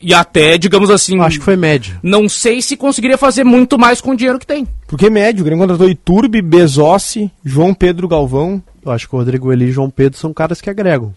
[0.00, 1.98] e até, digamos assim, Acho que foi médio.
[2.02, 4.66] não sei se conseguiria fazer muito mais com o dinheiro que tem.
[4.86, 8.62] Porque médio, o Grêmio contratou Iturbe, Bezossi, João Pedro Galvão.
[8.84, 11.14] Eu acho que o Rodrigo Eli e João Pedro são caras que agregam.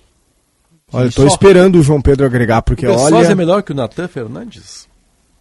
[0.92, 1.28] Olha, eu tô Só.
[1.28, 3.28] esperando o João Pedro agregar, porque o olha...
[3.28, 4.88] é melhor que o Natan Fernandes?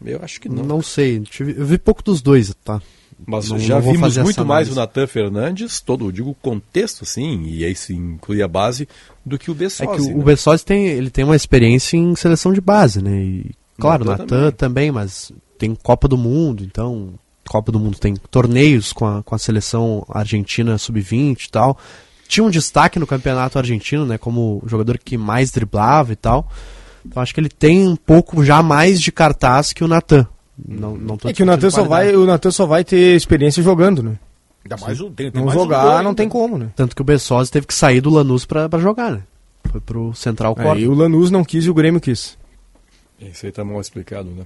[0.04, 0.62] Eu acho que não.
[0.62, 2.80] Não sei, eu vi pouco dos dois, tá?
[3.26, 4.74] Mas Não- já não vimos muito mais o.
[4.74, 8.88] Natan Fernandes, todo, digo, o contexto, assim, e aí se inclui a base,
[9.26, 9.90] do que o É Bessosi.
[9.96, 10.14] que o, né?
[10.14, 13.20] o Bessosi tem, ele tem uma experiência em seleção de base, né?
[13.20, 14.90] E, claro, o Natan Natan também.
[14.92, 17.14] mas tem Copa do Mundo, então
[17.48, 21.76] Copa do Mundo tem torneios com a, com a seleção argentina sub-20 e tal.
[22.28, 24.16] Tinha um destaque no campeonato argentino, né?
[24.18, 26.48] Como o jogador que mais driblava e tal.
[27.04, 30.26] Então acho que ele tem um pouco já mais de cartaz que o Natan.
[30.66, 33.62] Não, não tô É que o Natan só vai, o Natan só vai ter experiência
[33.62, 34.12] jogando, né?
[34.64, 36.68] Ainda mais o- tem- tem não mais um jogar, gol não tem como, né?
[36.74, 39.22] Tanto que o Bessosi teve que sair do Lanús pra, pra jogar, né?
[39.70, 40.80] Foi pro Central É, Córdoba.
[40.80, 42.36] e o Lanús não quis e o Grêmio quis.
[43.20, 44.44] Isso aí tá mal explicado, né?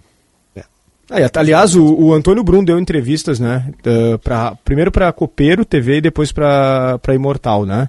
[1.10, 3.70] Ah, e, aliás, o, o Antônio Brum deu entrevistas, né?
[3.82, 7.88] da- pra, primeiro para Copeiro TV e depois para Imortal, né?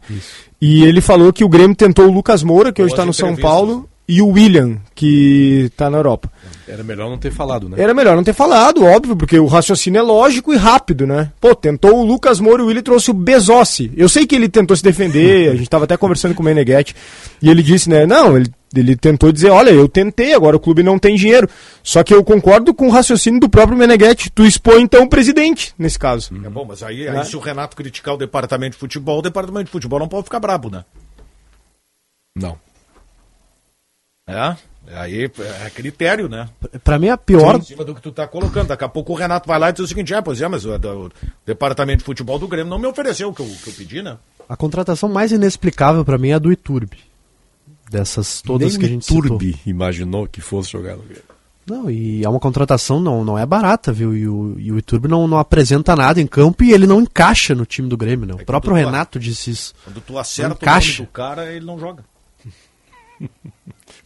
[0.59, 3.13] E ele falou que o Grêmio tentou o Lucas Moura, que hoje Boas está no
[3.13, 3.35] São.
[3.41, 6.29] Paulo, e o William, que está na Europa.
[6.67, 7.77] Era melhor não ter falado, né?
[7.79, 11.31] Era melhor não ter falado, óbvio, porque o raciocínio é lógico e rápido, né?
[11.39, 13.91] Pô, tentou o Lucas Moura e o Willi trouxe o Bezossi.
[13.95, 16.95] Eu sei que ele tentou se defender, a gente tava até conversando com o Meneghetti,
[17.41, 20.83] e ele disse, né, não, ele, ele tentou dizer, olha, eu tentei, agora o clube
[20.83, 21.49] não tem dinheiro.
[21.81, 24.29] Só que eu concordo com o raciocínio do próprio Meneghetti.
[24.29, 26.31] Tu expõe, então, o presidente, nesse caso.
[26.43, 27.23] É bom, mas aí, aí Né?
[27.23, 30.39] se o Renato criticar o departamento de futebol, o departamento de futebol não pode ficar
[30.39, 30.83] brabo, né?
[32.35, 32.57] Não.
[34.27, 34.55] É?
[34.95, 36.49] Aí é critério, né?
[36.83, 37.55] Pra mim, a pior.
[37.57, 38.67] Em cima do que tu tá colocando.
[38.67, 40.65] Daqui a pouco o Renato vai lá e diz o seguinte: é, pois é, mas
[40.65, 41.11] o, o
[41.45, 44.17] departamento de futebol do Grêmio não me ofereceu o que eu, que eu pedi, né?
[44.47, 46.99] A contratação mais inexplicável pra mim é a do Iturbe.
[47.89, 51.23] Dessas todas Nem que a gente Turbi imaginou que fosse jogar no Grêmio.
[51.65, 54.13] Não, e é uma contratação não, não é barata, viu?
[54.15, 57.55] E o, e o Iturbe não, não apresenta nada em campo e ele não encaixa
[57.55, 58.33] no time do Grêmio, né?
[58.33, 59.73] O próprio tu- Renato disse isso.
[59.85, 62.03] Quando tu acerta o nome do cara, ele não joga.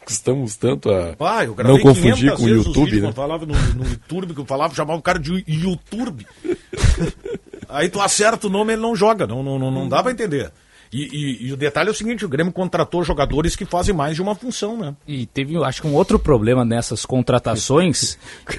[0.07, 3.01] Estamos tanto a Ah, eu não confundir 500 com o YouTube, né?
[3.01, 6.25] Quando falava no, no YouTube, que eu falava, chamava o cara de YouTube.
[7.69, 10.51] Aí tu acerta o nome ele não joga, não, não, não, não dá pra entender.
[10.91, 11.03] E,
[11.43, 14.21] e- e o detalhe é o seguinte, o Grêmio contratou jogadores que fazem mais de
[14.21, 14.95] uma função, né?
[15.07, 18.17] E teve, acho que um outro problema nessas contratações.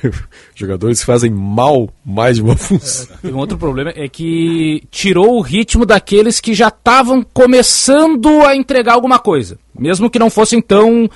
[0.55, 3.07] Jogadores que fazem mal mais de uma função.
[3.23, 8.55] Teve um outro problema é que tirou o ritmo daqueles que já estavam começando a
[8.57, 11.09] entregar alguma coisa, mesmo que não fossem tão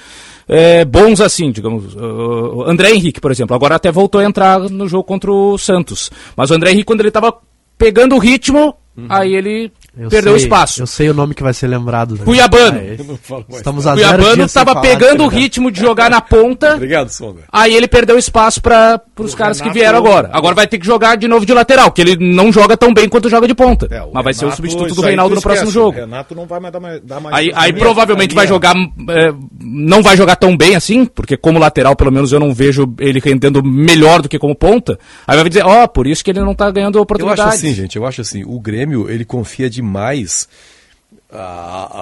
[0.49, 1.95] é, bons assim, digamos.
[1.95, 6.11] O André Henrique, por exemplo, agora até voltou a entrar no jogo contra o Santos.
[6.37, 7.35] Mas o André Henrique, quando ele estava
[7.79, 8.75] pegando o ritmo,
[9.09, 10.81] aí ele Eu perdeu sei- espaço.
[10.83, 12.15] Eu sei o nome que vai ser lembrado.
[12.17, 12.25] né?
[12.25, 12.79] Cuiabano.
[12.79, 12.83] Ah.
[12.83, 15.29] Eu mais Estamos a zero Cuiabano estava pegando o ligado?
[15.29, 16.75] ritmo de jogar na ponta.
[16.77, 17.43] Obrigado, Songa.
[17.53, 20.31] Aí ele perdeu espaço para os caras que Renato- vieram agora.
[20.33, 23.07] Agora vai ter que jogar de novo de lateral, que ele não joga tão bem
[23.09, 23.87] quanto joga de ponta.
[23.91, 25.91] É, mas vai ser o Renato, substituto do Reinaldo no próximo jogo.
[25.99, 27.01] O Renato não vai mais dar mais.
[27.03, 28.75] Dar mais Aí, a aí minha- provavelmente vai minha- jogar.
[29.11, 32.95] é, não vai jogar tão bem assim, porque como lateral, pelo menos eu não vejo
[32.99, 34.99] ele rendendo melhor do que como ponta.
[35.27, 37.41] Aí vai dizer, ó, por isso que ele não tá ganhando Eu oportunidade.
[37.43, 40.49] acho assim, gente, eu acho assim, o Grêmio, ele confia demais.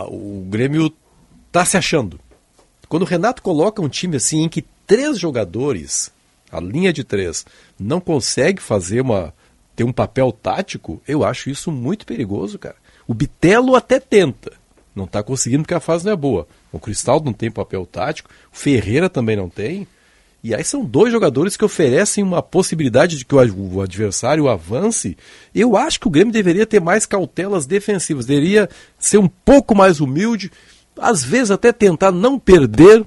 [0.08, 0.92] o Grêmio
[1.50, 2.20] tá se achando.
[2.88, 6.12] Quando o Renato coloca um time assim em que três jogadores,
[6.52, 7.46] a linha de três,
[7.78, 9.32] não consegue fazer uma
[9.74, 12.76] ter um papel tático, eu acho isso muito perigoso, cara.
[13.06, 14.52] O Bitelo até tenta,
[14.94, 16.46] não tá conseguindo porque a fase não é boa.
[16.70, 19.86] O Cristal não tem papel tático, o Ferreira também não tem.
[20.42, 24.48] E aí são dois jogadores que oferecem uma possibilidade de que o ad- o adversário
[24.48, 25.16] avance.
[25.54, 28.68] Eu acho que o Grêmio deveria ter mais cautelas defensivas, deveria
[28.98, 30.50] ser um pouco mais humilde,
[30.98, 33.04] às vezes até tentar não perder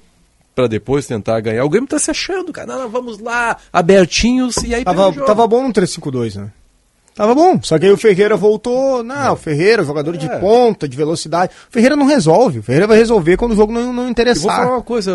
[0.54, 1.66] para depois tentar ganhar.
[1.66, 2.68] O Grêmio tá se achando, cara.
[2.68, 6.52] Não, não, vamos lá, abertinhos e aí Tava, tava bom no 3-5-2, né?
[7.16, 7.60] Tava bom.
[7.64, 9.04] Só que aí o Ferreira voltou.
[9.04, 10.38] Não, o Ferreira, jogador de É.
[10.40, 11.52] ponta, de velocidade.
[11.70, 12.60] O Ferreira não resolve.
[12.60, 14.56] O Ferreira vai resolver quando o jogo não, não Eu vou interessar.
[14.58, 15.12] falar uma coisa,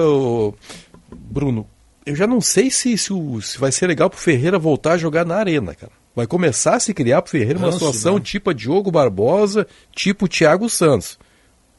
[1.13, 1.67] Bruno.
[2.09, 4.99] Eu já não sei se, se, o- se vai ser legal pro Ferreira voltar a
[4.99, 5.93] jogar na arena, cara.
[6.17, 8.21] Vai começar a se criar pro Ferreira uma Ranço, situação né?
[8.21, 11.19] tipo a Diogo Barbosa, tipo Thiago Santos.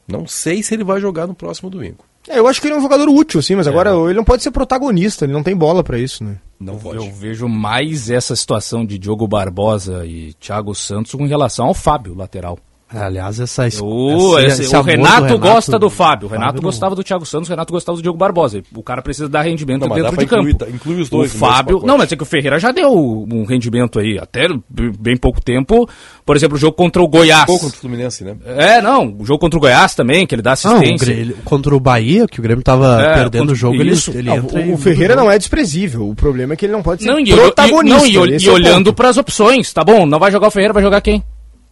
[0.08, 2.04] Não sei se ele vai jogar no próximo domingo.
[2.28, 4.42] É, eu acho que ele é um jogador útil, sim, mas agora ele não pode
[4.42, 6.36] ser protagonista, ele não tem bola pra isso, né?
[6.58, 6.96] Não pode.
[7.04, 12.14] Eu vejo mais essa situação de Diogo Barbosa e Thiago Santos com relação ao Fábio,
[12.14, 12.58] lateral.
[12.92, 16.26] É, aliás, essa, es- O, essa- esse- esse o do Renato, gosta do Fábio.
[16.26, 18.62] O Fábio Renato não- gostava do Thiago Santos, o Renato gostava do Diogo Barbosa.
[18.74, 20.64] O cara precisa dar rendimento Não, dentro de incluir- campo.
[20.64, 21.82] tá- inclui os o dois mesmo Fábio.
[21.84, 25.88] Não, mas é que o Ferreira já deu um rendimento aí, até bem pouco tempo.
[26.26, 27.44] Por exemplo, o jogo contra o Goiás.
[27.46, 28.34] Pouco contra o Fluminense, né?
[28.44, 29.14] É, não.
[29.20, 31.12] O jogo contra o Goiás também, que ele dá Não, o assistência.
[31.12, 34.10] Ele- contra o Bahia, que o Grêmio tava É, perdendo contra- o jogo, ele, isso.
[34.10, 36.08] ele Não, entra o, o Ferreira não é desprezível.
[36.08, 38.08] O problema é que ele não pode ser Não, protagonista.
[38.08, 40.04] e, não, e, e é o olhando para as opções, tá bom?
[40.06, 41.22] Não vai jogar o Ferreira, vai jogar quem?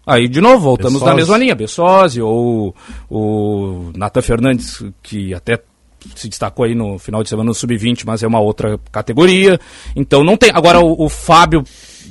[0.09, 1.54] Aí, de novo, voltamos na mesma linha.
[1.54, 2.74] Bessosi ou
[3.11, 5.62] o Nathan Fernandes, que até
[6.14, 9.61] se destacou aí no final de semana no sub-20, mas é uma outra categoria.
[9.94, 10.50] Então não tem.
[10.54, 11.62] Agora o, o Fábio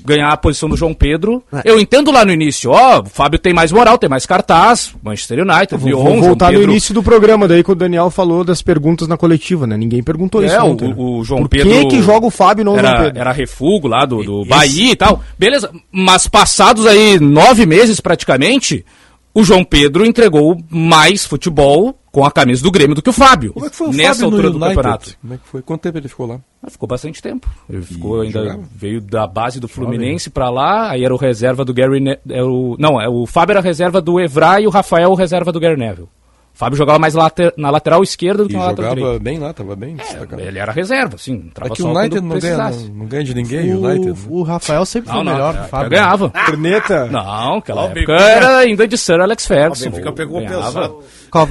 [0.07, 1.43] ganhar a posição do João Pedro.
[1.65, 5.39] Eu entendo lá no início, ó, o Fábio tem mais moral, tem mais cartaz, Manchester
[5.39, 6.65] United, Vou, Lyon, vou João voltar Pedro.
[6.65, 9.75] no início do programa, daí que o Daniel falou das perguntas na coletiva, né?
[9.75, 10.57] Ninguém perguntou É, isso.
[10.61, 10.95] o, ontem, né?
[10.97, 11.69] o João Por Pedro.
[11.71, 13.19] que que joga o Fábio e não o era, João Pedro?
[13.19, 15.21] Era refugo lá do, do Bahia e tal.
[15.37, 18.85] Beleza, mas passados aí nove meses praticamente,
[19.33, 23.53] o João Pedro entregou mais futebol com a camisa do Grêmio do que o Fábio.
[23.53, 24.75] Como é que foi o nessa Fábio no altura do United?
[24.75, 25.17] campeonato.
[25.21, 25.61] Como é que foi?
[25.61, 26.39] Quanto tempo ele ficou lá?
[26.63, 27.47] Ah, ficou bastante tempo.
[27.69, 28.63] Ele ficou ainda jogava?
[28.75, 32.43] veio da base do Fluminense pra lá, aí era o reserva do Gary ne é
[32.43, 35.59] o, não, é o Fábio era reserva do Evra e o Rafael o reserva do
[35.59, 36.09] Gary Neville.
[36.57, 39.23] O Fábio jogava mais later- na lateral esquerda do E que na lateral jogava direita.
[39.23, 40.41] bem lá, tava bem destacado.
[40.41, 42.89] Ele era reserva, sim, entrava Aqui só o United quando não ganha, precisasse.
[42.89, 44.07] não, não ganha de ninguém, o O, United.
[44.11, 44.17] né?
[44.27, 45.89] o Rafael sempre foi Não, não, melhor é, que o Fábio.
[45.91, 46.29] ganhava.
[46.31, 47.05] Corneta?
[47.05, 49.87] Não, aquela o época Benfica- era ainda de Sir Alex Ferguson.
[49.87, 50.65] O Benfica pegou Ganhava.
[50.65, 50.99] pesado.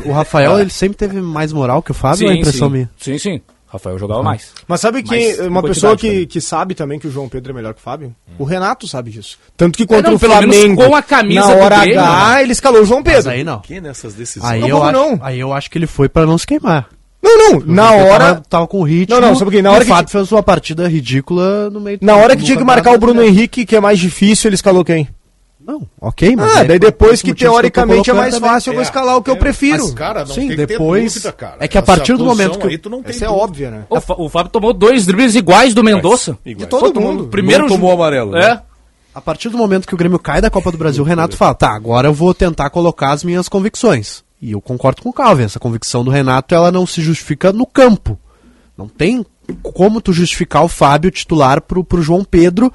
[0.07, 2.73] O Rafael, ele sempre teve mais moral que o Fábio, é a impressão sim.
[2.75, 2.91] minha.
[2.99, 3.41] Sim, sim.
[3.77, 4.53] Rafael jogava mais.
[4.67, 6.27] Mas sabe que Mais uma pessoa que, também.
[6.27, 8.15] que sabe também que o João Pedro é melhor que o Fábio?
[8.39, 9.39] O Renato sabe disso.
[9.57, 12.35] Tanto que contra É, não, o Flamengo, com a camisa na do hora Grêmio, H,
[12.35, 12.43] né?
[12.43, 13.31] ele escalou o João Mas Pedro.
[13.31, 13.61] aí não.
[13.61, 14.51] Que nessas decisões?
[14.51, 15.19] Aí Não, eu, acho, não?
[15.23, 16.89] aí eu acho que ele foi pra não se queimar.
[17.23, 18.25] Não, não, na Porque hora...
[18.27, 19.15] Tava, tava com ritmo.
[19.21, 19.63] Não, não, sabe por quê?
[19.63, 22.57] Na hora o que Fábio fez uma partida ridícula no meio Na hora que tinha
[22.57, 23.23] que marcar o Bruno.
[23.23, 25.09] Henrique, que é mais difícil, ele escalou quem?
[25.67, 26.57] Não, ok, mas.
[26.57, 28.51] Ah, é daí depois que teoricamente é colocando mais também.
[28.51, 29.83] fácil, eu vou escalar o que eu prefiro.
[29.83, 31.57] Mas, cara, não Sim, tem que depois- ter dúvida, cara.
[31.59, 33.29] é que a Essa partir do posição momento que aí, tu não tem Essa é
[33.29, 33.85] óbvia, né?
[33.91, 36.39] O, o Fábio tomou dois dribles iguais do Mendonça.
[36.47, 36.59] Iguais.
[36.59, 37.27] De todo mundo.
[37.27, 38.47] Primeiro Não tomou amarelo, né?
[38.49, 38.61] É.
[39.13, 41.55] A partir do momento que o Grêmio cai da Copa do Brasil, o Renato fala:
[41.55, 44.23] tá, agora eu vou tentar colocar as minhas convicções.
[44.41, 47.67] E eu concordo com o Calvin, essa convicção do Renato ela não se justifica no
[47.67, 48.17] campo.
[48.79, 49.25] Não tem
[49.63, 52.71] como tu justificar o Fábio titular pro, pro João Pedro.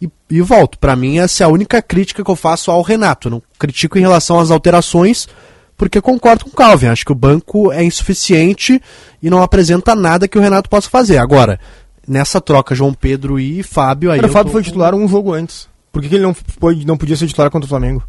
[0.00, 3.28] E, e volto, pra mim essa é a única crítica que eu faço ao Renato.
[3.28, 5.28] Eu não critico em relação às alterações,
[5.76, 6.88] porque concordo com o Calvin.
[6.88, 8.80] Acho que o banco é insuficiente
[9.22, 11.18] e não apresenta nada que o Renato possa fazer.
[11.18, 11.58] Agora,
[12.06, 14.18] nessa troca João Pedro e Fábio aí.
[14.18, 15.68] Cara, o Fábio tô foi titular um jogo antes.
[15.90, 18.02] Por que, que ele não, pôde, não podia ser titular contra o Flamengo?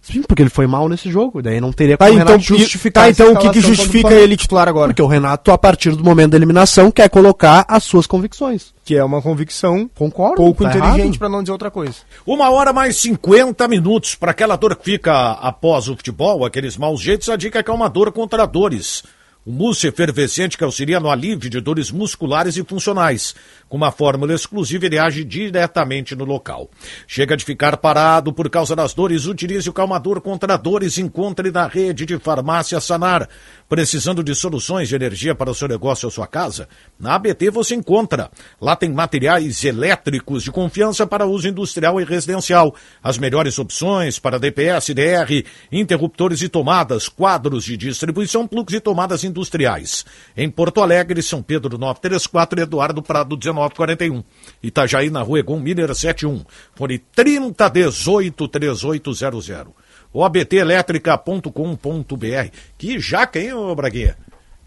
[0.00, 1.42] Sim, porque ele foi mal nesse jogo.
[1.42, 4.36] Daí não teria Tá, como o então, justificar tá, então o que, que justifica ele
[4.36, 4.88] titular agora?
[4.88, 8.72] Porque o Renato, a partir do momento da eliminação, quer colocar as suas convicções.
[8.84, 10.36] Que é uma convicção Concordo.
[10.36, 11.96] pouco tá inteligente, pra não dizer outra coisa.
[12.26, 14.14] Uma hora mais 50 minutos.
[14.14, 17.70] Para aquela dor que fica após o futebol, aqueles maus jeitos, a dica é que
[17.70, 19.02] é uma dor contra dores.
[19.48, 23.34] O mousse efervescente que auxilia no alívio de dores musculares e funcionais.
[23.66, 26.68] Com uma fórmula exclusiva, ele age diretamente no local.
[27.06, 30.98] Chega de ficar parado por causa das dores, utilize o calmador contra dores.
[30.98, 33.26] Encontre na rede de farmácia Sanar.
[33.68, 36.66] Precisando de soluções de energia para o seu negócio ou sua casa?
[36.98, 38.30] Na ABT você encontra.
[38.58, 42.74] Lá tem materiais elétricos de confiança para uso industrial e residencial.
[43.02, 49.22] As melhores opções para DPS, DR, interruptores e tomadas, quadros de distribuição, plugs e tomadas
[49.22, 50.02] industriais.
[50.34, 54.24] Em Porto Alegre, São Pedro 934 e Eduardo Prado 1941.
[54.62, 56.42] Itajaí na rua Egon Miller 71.
[56.74, 62.48] Fone 3018 3800 obtelétrica.com.br.
[62.76, 64.16] Que jaca, hein, ô Braguinha?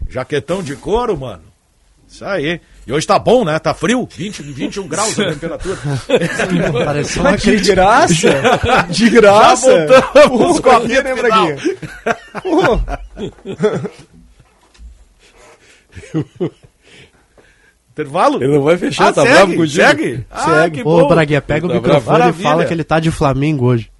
[0.08, 1.42] Jaquetão de couro, mano.
[2.08, 2.60] Isso aí.
[2.86, 3.58] E hoje tá bom, né?
[3.58, 5.78] Tá frio, 20, 21 graus a temperatura.
[6.84, 8.28] Pareceu uma de graça!
[8.90, 9.86] De graça!
[9.88, 11.14] Já voltamos Pô, com a corria, né.
[11.14, 11.56] Braguinha?
[12.42, 12.80] Pô,
[17.92, 18.42] Intervalo?
[18.42, 19.68] Ele não vai fechar, Ah, tá segue, bravo contigo?
[19.70, 20.26] Segue?
[20.30, 21.08] Ah, que Ô, bom.
[21.08, 22.40] Braguinha, pega o Tá microfone bravo.
[22.40, 23.91] e fala que ele tá de Flamengo hoje.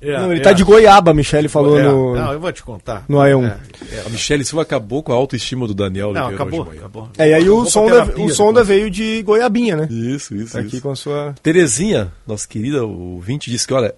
[0.00, 0.42] É, não, ele é.
[0.42, 3.04] tá de goiaba, a Michele falou É, no, Não, eu vou te contar.
[3.08, 3.56] no A1.
[3.92, 6.78] É, A Michelle Silva acabou com a autoestima do Daniel Não, acabou, manhã.
[6.80, 7.08] acabou.
[7.18, 9.88] É, e aí o Sonda, terapia o Sonda veio de goiabinha, né?
[9.90, 10.82] Isso, isso, Tá aqui isso.
[10.82, 11.34] com a sua...
[11.42, 13.94] Terezinha, nossa querida ouvinte, disse que, olha,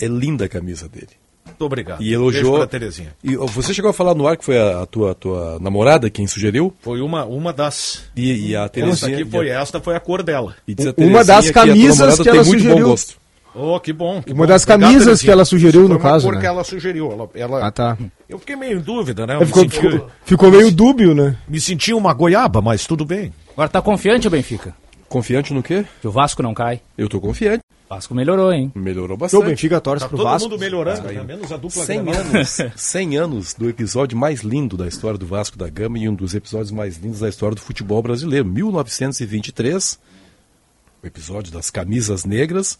[0.00, 1.08] é linda a camisa dele.
[1.44, 2.00] Muito obrigado.
[2.00, 2.56] E Beijo elogiou.
[2.58, 3.14] pra Terezinha.
[3.22, 6.26] E você chegou a falar no ar que foi a, a tua, tua namorada quem
[6.26, 6.74] sugeriu?
[6.82, 8.02] Foi uma, uma das.
[8.16, 9.16] E, e a Essa Terezinha.
[9.20, 10.54] aqui foi a- esta, foi a cor dela.
[10.66, 12.84] e diz a Uma das que a tua camisas namorada que ela tem muito sugeriu.
[12.84, 13.14] bom gosto.
[13.58, 14.20] Oh, que bom.
[14.22, 14.46] que Uma bom.
[14.48, 16.44] das camisas que ela sugeriu, Isso no caso, cor né?
[16.46, 17.10] ela sugeriu.
[17.10, 17.96] Ela, ela- Ah, tá.
[18.28, 19.34] Eu fiquei meio em dúvida, né?
[19.36, 21.36] É, me, ficou, senti, ficou, ficou meio dúbio, né?
[21.48, 23.32] me senti uma goiaba, mas tudo bem.
[23.54, 24.74] Agora tá confiante o Benfica?
[25.08, 25.86] Confiante no quê?
[26.02, 26.80] Que o Vasco não cai.
[26.98, 27.60] Eu tô confiante.
[27.88, 28.72] O Vasco melhorou, hein?
[28.74, 29.44] Melhorou O bastante.
[29.46, 30.48] Benfica torce Tá pro todo Vasco.
[30.50, 31.22] mundo melhorando, né?
[31.22, 32.20] menos a dupla 100 Grenal.
[32.22, 36.14] anos, 100 anos do episódio mais lindo da história do Vasco da Gama e um
[36.14, 38.44] dos episódios mais lindos da história do futebol brasileiro.
[38.44, 39.98] 1923,
[41.02, 42.76] o episódio das camisas negras,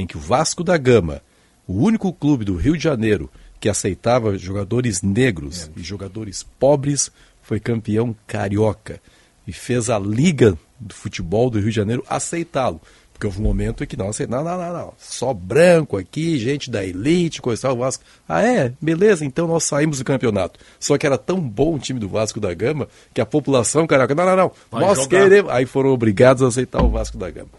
[0.00, 1.22] em que o Vasco da Gama,
[1.66, 3.30] o único clube do Rio de Janeiro
[3.60, 7.10] que aceitava jogadores negros e jogadores pobres,
[7.42, 9.00] foi campeão carioca
[9.46, 12.80] e fez a Liga do Futebol do Rio de Janeiro aceitá-lo.
[13.12, 16.82] Porque houve um momento em que, não, não, não, não, só branco aqui, gente da
[16.82, 18.02] elite, coisa tal, o Vasco.
[18.26, 18.72] Ah, é?
[18.80, 20.58] Beleza, então nós saímos do campeonato.
[20.78, 24.14] Só que era tão bom o time do Vasco da Gama que a população, caraca,
[24.14, 25.22] não, não, não, Vai nós jogar.
[25.24, 25.52] queremos.
[25.52, 27.50] Aí foram obrigados a aceitar o Vasco da Gama.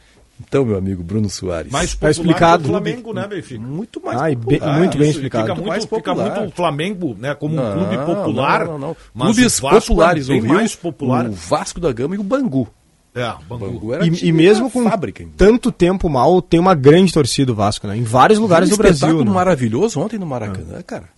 [0.47, 1.71] Então, meu amigo Bruno Soares.
[1.71, 2.63] Mais Tá popular explicado.
[2.63, 3.61] que o Flamengo, né, Benfica?
[3.61, 4.77] Muito mais Ah, e bem- popular.
[4.79, 5.43] muito bem Isso, explicado.
[5.43, 6.31] Fica Muito mais fica popular.
[6.39, 8.65] muito o Flamengo, né, como um Não, clube popular.
[8.65, 8.97] não, não, não.
[9.13, 10.53] mas Clubes o Vasco populares, é bem ouviu?
[10.55, 11.25] mais popular.
[11.27, 12.67] O Vasco da Gama e o Bangu.
[13.13, 13.65] É, Bangu.
[13.65, 15.25] Bangu era E, e mesmo com fábrica.
[15.35, 17.97] tanto tempo mal, tem uma grande torcida o Vasco, né?
[17.97, 18.93] Em vários lugares um do Brasil.
[18.95, 19.31] espetáculo né?
[19.31, 21.09] maravilhoso ontem no Maracanã, cara.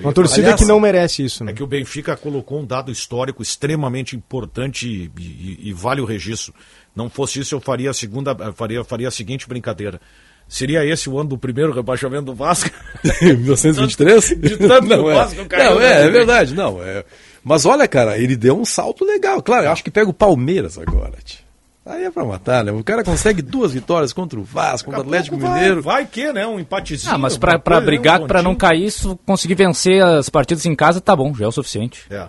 [0.00, 1.52] Uma torcida Aliás, que não merece isso, né?
[1.52, 6.04] É que o Benfica colocou um dado histórico extremamente importante e, e- e vale o
[6.04, 6.52] registro.
[6.94, 10.00] Não fosse isso, eu faria a segunda, eh, faria, faria a seguinte brincadeira.
[10.48, 12.70] Seria esse o ano do primeiro rebaixamento do Vasco?
[13.20, 14.28] 1923?
[14.38, 15.14] De tanto não, o é.
[15.14, 16.82] Vasco caiu, não, né, é, é verdade, não.
[16.82, 17.04] É.
[17.42, 19.42] Mas olha, cara, ele deu um salto legal.
[19.42, 21.14] Claro, eu acho que pega o Palmeiras agora.
[21.24, 21.45] tio.
[21.86, 22.72] Aí é pra matar, né?
[22.72, 25.80] O cara consegue duas vitórias contra o Vasco, contra o Atlético Vai- Mineiro.
[25.82, 26.44] Vai, que, né?
[26.44, 27.14] Um empatezinho.
[27.14, 30.66] Ah, mas pra, pra né, brigar, um pra não cair, isso, conseguir vencer as partidas
[30.66, 32.04] em casa, tá bom, já é o suficiente.
[32.10, 32.26] É.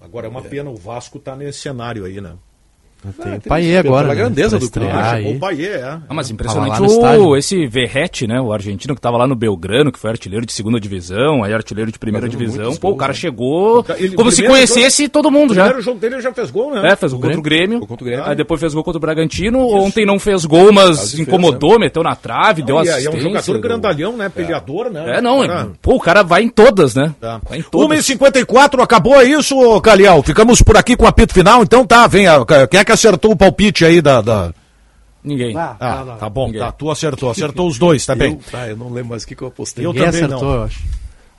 [0.00, 2.32] Agora é uma pena, o Vasco tá nesse cenário aí, né?
[3.22, 4.08] Tem o Paiê agora.
[4.08, 4.88] pela né, grandeza do clube.
[5.34, 5.84] O Bahia, é.
[6.08, 8.40] Ah, mas impressionante o, esse Verrete, né?
[8.40, 11.90] O argentino que tava lá no Belgrano, que foi artilheiro de segunda divisão, aí artilheiro
[11.92, 12.76] de primeira Fazendo divisão.
[12.76, 13.18] Pô, o gols, cara né?
[13.18, 15.62] chegou Ele- como se conhecesse todo mundo O já.
[15.64, 16.92] primeiro jogo dele ele já fez gol, né?
[16.92, 17.80] É, fez gol contra o Grêmio.
[17.80, 18.24] Contra o Grêmio.
[18.26, 19.58] Aí depois fez gol contra o Bragantino.
[19.66, 22.92] Ontem não fez gol, mas Quase fez, incomodou, meteu na trave, deu Não, e é-
[22.92, 23.16] assistência.
[23.16, 24.28] é um jogador grandalhão, né?
[24.28, 25.18] Peleador, né?
[25.18, 27.14] É, não, é- pô, o cara vai em todas, né?
[27.20, 27.40] Tá.
[27.48, 27.86] Vai em todas.
[28.06, 30.22] 1h54, acabou isso, ô, Calial?
[30.22, 32.26] Ficamos por aqui com o apito final, então tá, vem.
[32.70, 34.20] Quem é que acertou o palpite aí da.
[34.20, 34.52] da...
[35.22, 35.56] Ninguém.
[35.56, 36.16] Ah, Ah, não, não.
[36.18, 36.60] tá bom, Ninguém.
[36.60, 36.72] tá.
[36.72, 38.32] Tu acertou, acertou os dois, tá bem.
[38.32, 39.84] Eu, tá, eu não lembro mais o que, que eu apostei.
[39.84, 40.54] Eu Ninguém também acertou, não.
[40.56, 40.82] eu acho.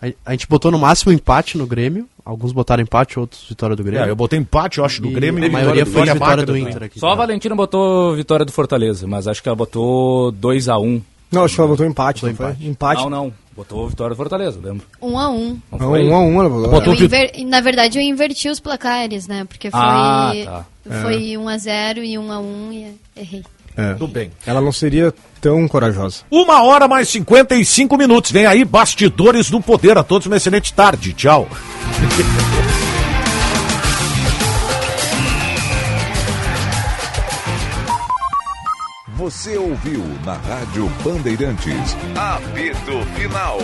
[0.02, 2.08] A, a gente botou no máximo empate no Grêmio.
[2.24, 4.06] Alguns botaram empate, outros vitória do Grêmio.
[4.06, 5.42] É, eu botei empate, eu acho, do E Grêmio.
[5.44, 6.58] a e maioria foi a vitória vaca do.
[6.58, 7.00] Inter aqui.
[7.00, 11.02] Só a Valentina botou vitória do Fortaleza, mas acho que ela botou 2x1.
[11.32, 12.56] Não, acho que ela botou empate, não foi?
[12.62, 13.02] Empate.
[13.04, 13.34] Não, não.
[13.56, 14.86] Botou vitória do Fortaleza, lembro.
[15.02, 15.60] Um a um.
[15.72, 16.04] Não Não, foi?
[16.08, 16.72] um a um ela botou.
[16.72, 19.46] Botou inver- Na verdade, eu inverti os placares, né?
[19.46, 20.66] Porque foi, Ah, tá.
[21.02, 23.44] foi 1 a 0 e 1 a 1 e errei.
[23.76, 23.94] É.
[23.94, 24.32] Tudo bem.
[24.46, 26.22] Ela não seria tão corajosa.
[26.32, 28.32] Uma hora mais 55 minutos.
[28.32, 29.98] Vem aí, Bastidores do Poder.
[29.98, 31.14] A todos uma excelente tarde.
[31.14, 31.48] Tchau.
[39.28, 41.98] Você ouviu na Rádio Bandeirantes.
[42.16, 43.58] Apito Final.